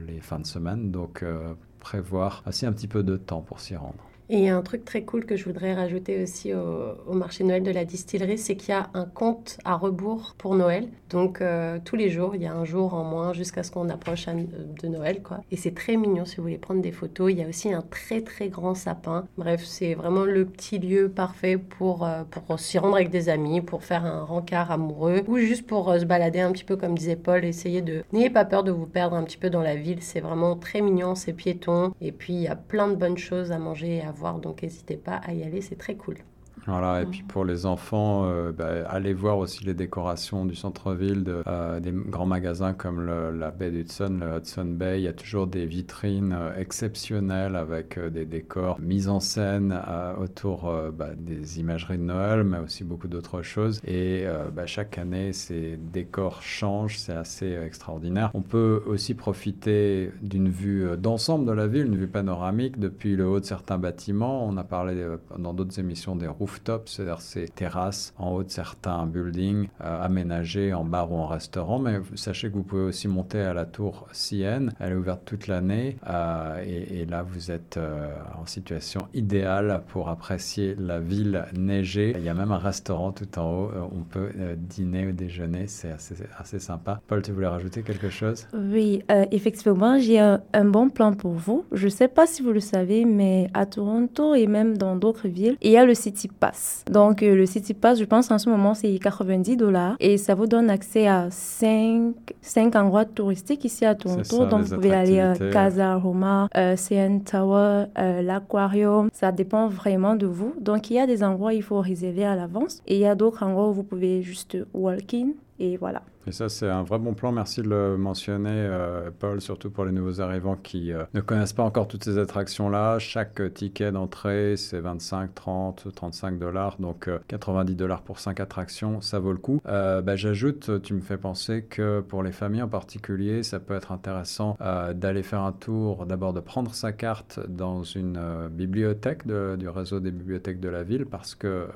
[0.07, 0.91] les fins de semaine.
[0.91, 4.06] Donc, euh, prévoir aussi un petit peu de temps pour s'y rendre.
[4.29, 7.85] Et un truc très cool que je voudrais rajouter aussi au, marché Noël de la
[7.85, 10.89] distillerie, c'est qu'il y a un compte à rebours pour Noël.
[11.11, 13.89] Donc euh, tous les jours, il y a un jour en moins jusqu'à ce qu'on
[13.89, 15.23] approche de Noël.
[15.23, 15.41] quoi.
[15.51, 17.31] Et c'est très mignon si vous voulez prendre des photos.
[17.31, 19.27] Il y a aussi un très très grand sapin.
[19.39, 23.61] Bref, c'est vraiment le petit lieu parfait pour, euh, pour s'y rendre avec des amis,
[23.61, 26.97] pour faire un rencard amoureux ou juste pour euh, se balader un petit peu comme
[26.97, 28.03] disait Paul, essayer de...
[28.13, 30.03] N'ayez pas peur de vous perdre un petit peu dans la ville.
[30.03, 31.93] C'est vraiment très mignon, c'est piéton.
[32.01, 34.97] Et puis il y a plein de bonnes choses à manger et à donc n'hésitez
[34.97, 36.19] pas à y aller, c'est très cool.
[36.67, 41.23] Voilà, et puis pour les enfants, euh, bah, allez voir aussi les décorations du centre-ville,
[41.23, 45.01] de, euh, des grands magasins comme la baie d'Hudson, le Hudson Bay.
[45.01, 49.79] Il y a toujours des vitrines euh, exceptionnelles avec des décors mis en scène
[50.21, 53.81] autour bah, des imageries de Noël, mais aussi beaucoup d'autres choses.
[53.87, 58.31] Et bah, chaque année, ces décors changent, c'est assez extraordinaire.
[58.35, 63.27] On peut aussi profiter d'une vue d'ensemble de la ville, une vue panoramique depuis le
[63.27, 64.47] haut de certains bâtiments.
[64.47, 65.05] On a parlé
[65.39, 66.56] dans d'autres émissions des roofs
[66.87, 71.79] c'est-à-dire ces terrasses en haut de certains buildings euh, aménagés en bar ou en restaurant.
[71.79, 74.71] Mais sachez que vous pouvez aussi monter à la tour CN.
[74.81, 80.09] Elle est ouverte toute l'année euh, et, là vous êtes euh, en situation idéale pour
[80.09, 82.15] apprécier la ville neigée.
[82.17, 83.71] Il y a même un restaurant tout en haut.
[83.93, 85.67] on peut dîner ou déjeuner.
[85.67, 87.01] C'est assez, assez, sympa.
[87.07, 88.47] Paul, tu voulais rajouter quelque chose?
[88.55, 91.65] Oui, effectivement, j'ai un, un, bon plan pour vous.
[91.73, 95.29] Je ne sais pas si vous le savez, mais à Toronto et même dans d'autres
[95.29, 96.46] villes, il y a le City Park
[96.91, 100.35] donc, euh, le City Pass, je pense en ce moment, c'est 90 dollars et ça
[100.35, 104.47] vous donne accès à 5, 5 endroits touristiques ici à Toronto.
[104.47, 109.09] Donc, vous pouvez aller à Casa Roma, euh, CN Tower, euh, l'Aquarium.
[109.13, 110.55] Ça dépend vraiment de vous.
[110.61, 113.07] Donc, il y a des endroits où il faut réserver à l'avance et il y
[113.07, 115.29] a d'autres endroits où vous pouvez juste walk-in
[115.59, 116.03] et voilà.
[116.29, 117.31] Et ça, c'est un vrai bon plan.
[117.31, 121.53] Merci de le mentionner, euh, Paul, surtout pour les nouveaux arrivants qui euh, ne connaissent
[121.53, 122.99] pas encore toutes ces attractions-là.
[122.99, 126.79] Chaque ticket d'entrée, c'est 25, 30, 35 dollars.
[126.81, 129.61] Donc 90 euh, dollars pour 5 attractions, ça vaut le coup.
[129.65, 133.93] Bah, j'ajoute, tu me fais penser que pour les familles en particulier, ça peut être
[133.93, 134.57] intéressant
[134.95, 140.11] d'aller faire un tour, d'abord de prendre sa carte dans une bibliothèque du réseau des
[140.11, 141.67] bibliothèques de la ville, parce que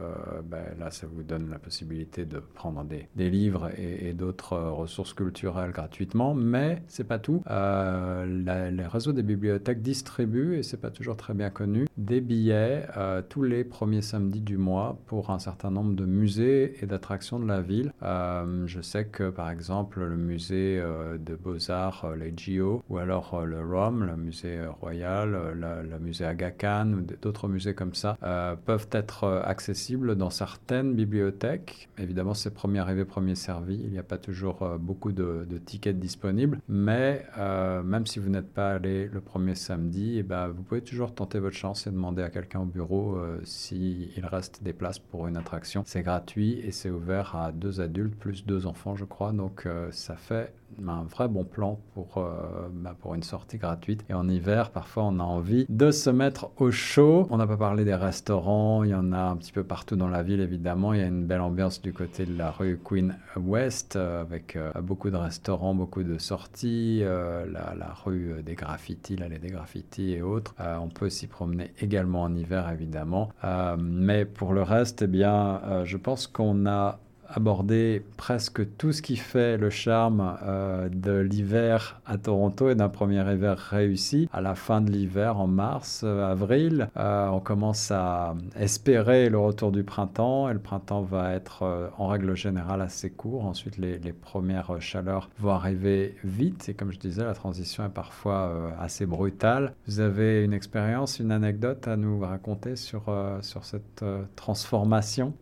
[0.44, 4.70] bah, là, ça vous donne la possibilité de prendre des, des livres et d'autres euh,
[4.70, 7.42] ressources culturelles gratuitement, mais c'est pas tout.
[7.50, 12.86] Euh, les réseaux des bibliothèques distribuent, et c'est pas toujours très bien connu, des billets
[12.96, 17.38] euh, tous les premiers samedis du mois pour un certain nombre de musées et d'attractions
[17.38, 17.92] de la ville.
[18.02, 20.82] je sais que par exemple le musée
[21.18, 26.92] de beaux-arts, les GIO, ou alors le ROM, le musée royal, le, musée Aga Khan,
[26.92, 28.16] ou d'autres musées comme ça,
[28.64, 31.88] peuvent être accessibles dans certaines bibliothèques.
[31.98, 33.80] Évidemment, c'est premier arrivé, premier servi.
[33.82, 38.28] Il n'y a pas toujours euh, beaucoup de, tickets disponibles, mais euh, même si vous
[38.28, 42.22] n'êtes pas allé le premier samedi, eh ben, vous pouvez toujours tenter votre chance demander
[42.22, 45.82] à quelqu'un au bureau euh, s'il reste des places pour une attraction.
[45.86, 50.16] C'est gratuit et c'est ouvert à deux adultes plus deux enfants, je crois, donc ça
[50.16, 50.52] fait
[50.86, 54.04] un vrai bon plan pour, euh, bah, pour une sortie gratuite.
[54.08, 57.26] Et en hiver, parfois, on a envie de se mettre au chaud.
[57.30, 60.08] On n'a pas parlé des restaurants, il y en a un petit peu partout dans
[60.08, 60.92] la ville, évidemment.
[60.92, 64.56] Il y a une belle ambiance du côté de la rue Queen West, euh, avec
[64.56, 70.22] euh, beaucoup de restaurants, beaucoup de sorties, la, rue des graffitis, l'allée des graffitis et
[70.22, 70.54] autres.
[70.58, 73.30] on peut s'y promener également en hiver, évidemment.
[73.78, 76.98] mais pour le reste, eh bien, je pense qu'on a
[77.32, 82.88] aborder presque tout ce qui fait le charme euh, de l'hiver à Toronto et d'un
[82.88, 84.28] premier hiver réussi.
[84.32, 89.38] À la fin de l'hiver, en mars, euh, avril, euh, on commence à espérer le
[89.38, 93.44] retour du printemps et le printemps va être en règle générale assez court.
[93.44, 97.90] Ensuite, les, les, premières chaleurs vont arriver vite et comme je disais, la transition est
[97.90, 99.72] parfois assez brutale.
[99.86, 103.04] Vous avez une expérience, une anecdote à nous raconter sur,
[103.40, 104.04] sur cette
[104.36, 105.32] transformation?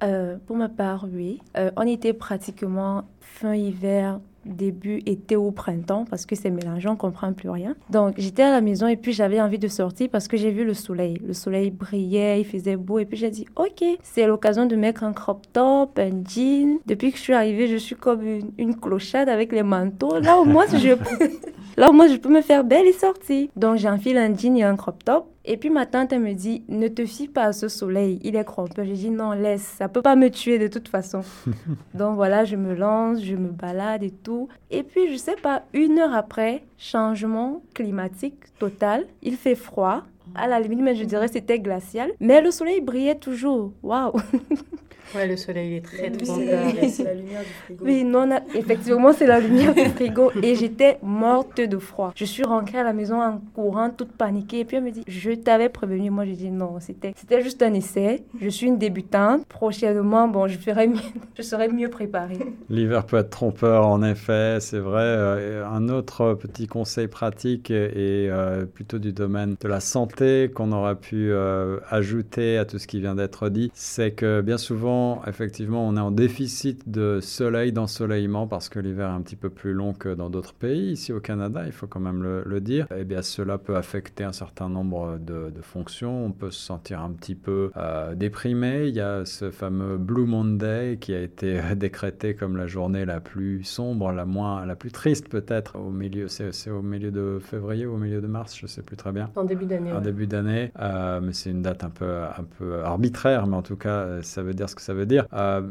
[0.47, 1.41] Pour ma part, oui.
[1.79, 3.05] On était pratiquement
[3.35, 7.77] fin hiver, début été ou printemps parce que c'est mélangé, on comprend plus rien.
[7.91, 10.65] Donc j'étais à la maison et puis j'avais envie de sortir parce que j'ai vu
[10.65, 11.21] le soleil.
[11.27, 15.05] Le soleil brillait, il faisait beau et puis j'ai dit ok, c'est l'occasion de mettre
[15.05, 16.79] un crop top, un jean.
[16.87, 20.19] Depuis que je suis arrivée, je suis comme une, une clochade avec les manteaux.
[20.19, 20.97] Là au moins je
[21.79, 23.47] Là, moi, je peux me faire belle et sortir.
[23.55, 25.29] Donc, j'enfile un jean et un crop top.
[25.45, 28.35] Et puis, ma tante, elle me dit, ne te fie pas à ce soleil, il
[28.35, 28.83] est crompeux.
[28.83, 31.21] J'ai dit, non, laisse, ça peut pas me tuer de toute façon.
[31.95, 34.49] Donc, voilà, je me lance, je me balade et tout.
[34.71, 39.07] Et puis, je sais pas, une heure après, changement climatique total.
[39.23, 40.05] Il fait froid.
[40.35, 42.11] À la limite, mais je dirais c'était glacial.
[42.21, 43.73] Mais le soleil brillait toujours.
[43.83, 44.13] Waouh!
[45.15, 47.85] Ouais, le soleil est très très C'est la lumière du frigo.
[47.85, 50.31] Oui, non, effectivement, c'est la lumière du frigo.
[50.43, 52.13] Et j'étais morte de froid.
[52.15, 54.61] Je suis rentrée à la maison en courant, toute paniquée.
[54.61, 56.11] Et puis elle me dit, je t'avais prévenu.
[56.11, 58.23] Moi, j'ai dit non, c'était c'était juste un essai.
[58.39, 59.47] Je suis une débutante.
[59.47, 61.01] Prochainement, bon, je ferai mieux,
[61.37, 62.39] je serai mieux préparée.
[62.69, 65.05] L'hiver peut être trompeur, en effet, c'est vrai.
[65.05, 70.18] Euh, un autre petit conseil pratique et euh, plutôt du domaine de la santé
[70.55, 74.59] qu'on aurait pu euh, ajouter à tout ce qui vient d'être dit, c'est que bien
[74.59, 79.37] souvent effectivement, on est en déficit de soleil, d'ensoleillement, parce que l'hiver est un petit
[79.37, 80.93] peu plus long que dans d'autres pays.
[80.93, 82.87] Ici au Canada, il faut quand même le, dire.
[82.91, 86.25] Et eh bien, cela peut affecter un certain nombre de, fonctions.
[86.25, 88.89] On peut se sentir un petit peu euh, déprimé.
[88.89, 93.21] Il y a ce fameux Blue Monday qui a été décrété comme la journée la
[93.21, 96.27] plus sombre, la moins, la plus triste peut-être au milieu.
[96.29, 99.31] C'est au milieu de février ou au milieu de mars, je sais plus très bien.
[99.37, 99.93] En début d'année.
[100.11, 103.77] Début d'année, euh, mais c'est une date un peu, un peu arbitraire, mais en tout
[103.77, 105.27] cas, ça veut dire ce que ça veut dire.
[105.33, 105.63] Euh,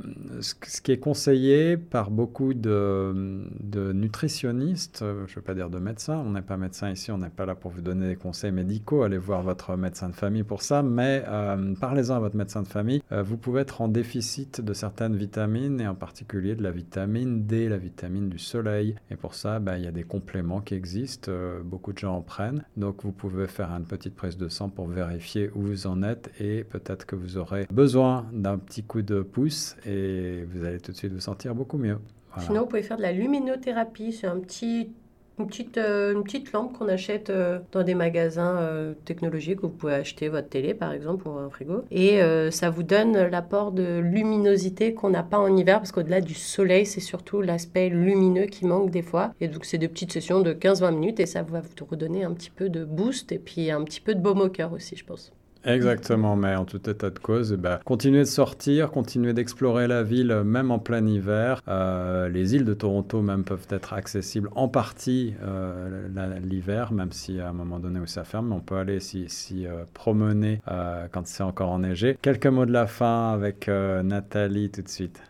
[0.42, 3.44] ce, qui est conseillé par beaucoup de,
[3.94, 7.18] nutritionnistes, euh, je ne veux pas dire de médecins, on n'est pas médecin ici, on
[7.18, 10.44] n'est pas là pour vous donner des conseils médicaux, allez voir votre médecin de famille
[10.44, 13.02] pour ça, mais euh, parlez-en à votre médecin de famille.
[13.12, 17.70] vous pouvez être en déficit de certaines vitamines, et en particulier de la vitamine D,
[17.70, 18.96] la vitamine du soleil.
[19.12, 21.32] Et pour ça, ben, il y a des compléments qui existent,
[21.64, 22.64] beaucoup de gens en prennent.
[22.76, 26.66] Donc vous pouvez faire une petite de sang pour vérifier où vous en êtes, et
[26.66, 30.98] peut-être que vous aurez besoin d'un petit coup de pouce et vous allez tout de
[30.98, 32.00] suite vous sentir beaucoup mieux.
[32.40, 34.12] Sinon, vous pouvez faire de la luminothérapie.
[34.12, 34.92] C'est un petit
[35.40, 39.68] une petite, euh, une petite lampe qu'on achète euh, dans des magasins euh, technologiques où
[39.68, 41.84] vous pouvez acheter votre télé par exemple ou un frigo.
[41.92, 42.20] Et
[42.52, 46.86] ça vous donne l'apport de luminosité qu'on n'a pas en hiver parce qu'au-delà du soleil,
[46.86, 49.34] c'est surtout l'aspect lumineux qui manque des fois.
[49.42, 52.34] Et donc c'est des petites sessions de 15-20 minutes et ça va vous redonner un
[52.34, 55.06] petit peu de boost et puis un petit peu de baume au cœur aussi, je
[55.06, 55.32] pense.
[55.68, 60.34] Exactement, mais en tout état de cause, bah, continuez de sortir, continuez d'explorer la ville,
[60.46, 61.62] même en plein hiver.
[61.68, 66.08] Euh, les îles de Toronto même peuvent être accessibles en partie euh,
[66.42, 69.28] l'hiver, même si à un moment donné où ça ferme, on peut aller s'y
[69.68, 70.62] euh, promener
[71.12, 72.18] quand c'est encore enneigé.
[72.22, 75.22] Quelques mots de la fin avec Nathalie tout de suite.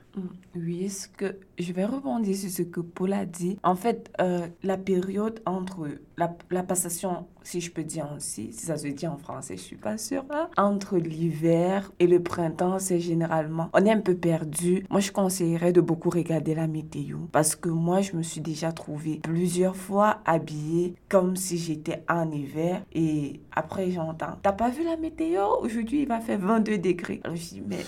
[0.55, 3.57] Oui, ce que je vais rebondir sur ce que Paul a dit.
[3.63, 5.87] En fait, euh, la période entre
[6.17, 9.61] la, la, passation, si je peux dire ainsi, si ça se dit en français, je
[9.61, 14.15] suis pas sûre, hein, entre l'hiver et le printemps, c'est généralement, on est un peu
[14.15, 14.85] perdu.
[14.89, 18.71] Moi, je conseillerais de beaucoup regarder la météo parce que moi, je me suis déjà
[18.71, 24.83] trouvée plusieurs fois habillée comme si j'étais en hiver et après, j'entends, t'as pas vu
[24.83, 25.43] la météo?
[25.61, 27.21] Aujourd'hui, il va faire 22 degrés.
[27.23, 27.79] Alors, je dis, mais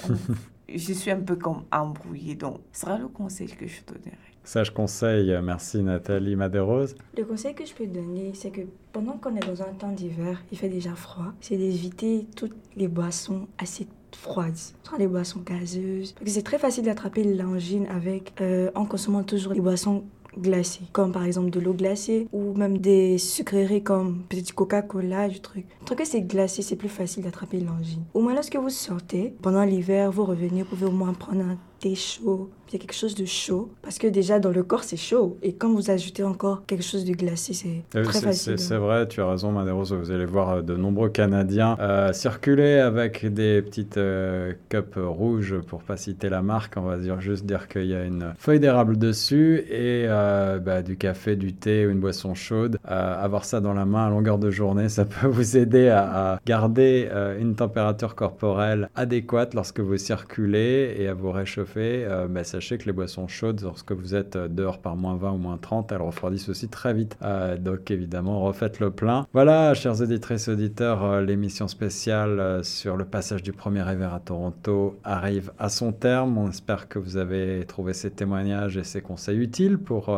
[0.75, 2.35] je suis un peu comme embrouillée.
[2.35, 4.65] Donc, ce sera le conseil que je te donnerai.
[4.65, 5.37] je conseil.
[5.43, 6.95] Merci Nathalie Maderose.
[7.17, 8.61] Le conseil que je peux donner, c'est que
[8.91, 12.87] pendant qu'on est dans un temps d'hiver, il fait déjà froid, c'est d'éviter toutes les
[12.87, 14.57] boissons assez froides,
[14.97, 16.13] les boissons gazeuses.
[16.13, 20.03] Parce que c'est très facile d'attraper l'angine avec, euh, en consommant toujours les boissons
[20.37, 25.39] glacées, comme par exemple de l'eau glacée ou même des sucreries comme petit Coca-Cola, du
[25.39, 25.65] truc.
[25.81, 28.03] Le truc c'est glacé, c'est plus facile d'attraper l'angine.
[28.13, 31.57] Au moins lorsque vous sortez, pendant l'hiver, vous revenez, vous pouvez au moins prendre un
[31.79, 33.71] thé chaud il y a quelque chose de chaud.
[33.81, 35.37] Parce que déjà, dans le corps, c'est chaud.
[35.41, 38.59] Et quand vous ajoutez encore quelque chose de glacé, c'est ah très facile.
[38.59, 39.85] C'est vrai, tu as raison, Maderos.
[39.95, 45.57] Vous allez voir euh, de nombreux Canadiens euh, circuler avec des petites euh, cups rouges,
[45.67, 46.75] pour pas citer la marque.
[46.77, 50.97] On va dire juste dire qu'il y a une feuille d'érable dessus et bah, du
[50.97, 52.77] café, du thé ou une boisson chaude.
[52.83, 56.39] avoir ça dans la main à longueur de journée, ça peut vous aider à, à
[56.45, 57.09] garder
[57.39, 62.77] une température corporelle adéquate lorsque vous circulez et à vous réchauffer réchauffer, euh, bah, sachez
[62.77, 65.91] que les boissons chaudes, lorsque vous êtes euh, dehors par moins 20 ou moins 30,
[65.91, 67.17] elles refroidissent aussi très vite.
[67.21, 69.27] Euh, donc évidemment, refaites le plein.
[69.33, 75.51] Voilà, chers auditrices auditeurs, l'émission spéciale sur le passage du premier hiver à Toronto arrive
[75.59, 76.37] à son terme.
[76.37, 80.17] On espère que vous avez trouvé ces témoignages et ces conseils utiles pour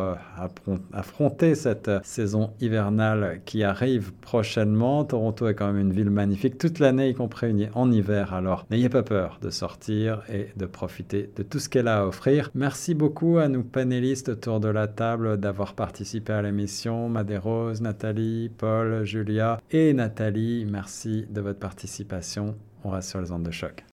[0.92, 5.04] affronter cette saison hivernale qui arrive prochainement.
[5.04, 8.34] Toronto est quand même une ville magnifique toute l'année, y compris en hiver.
[8.34, 12.06] Alors n'ayez pas peur de sortir et de profiter de tout ce qu'elle a à
[12.06, 12.50] offrir.
[12.54, 17.08] Merci beaucoup à nous panélistes autour de la table d'avoir participé à l'émission.
[17.08, 22.56] Madérose, Nathalie, Paul, Julia et Nathalie, merci de votre participation.
[22.84, 23.84] On reste les ondes de choc.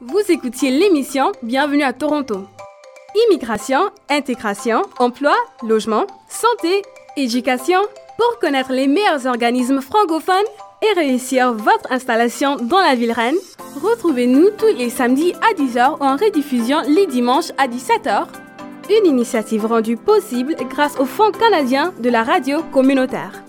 [0.00, 2.46] Vous écoutiez l'émission Bienvenue à Toronto.
[3.28, 5.34] Immigration, intégration, emploi,
[5.66, 6.82] logement, santé,
[7.16, 7.80] éducation.
[8.18, 10.34] Pour connaître les meilleurs organismes francophones,
[10.82, 13.36] et réussir votre installation dans la ville reine,
[13.82, 18.26] retrouvez-nous tous les samedis à 10h en rediffusion les dimanches à 17h.
[18.90, 23.45] Une initiative rendue possible grâce au Fonds canadien de la radio communautaire.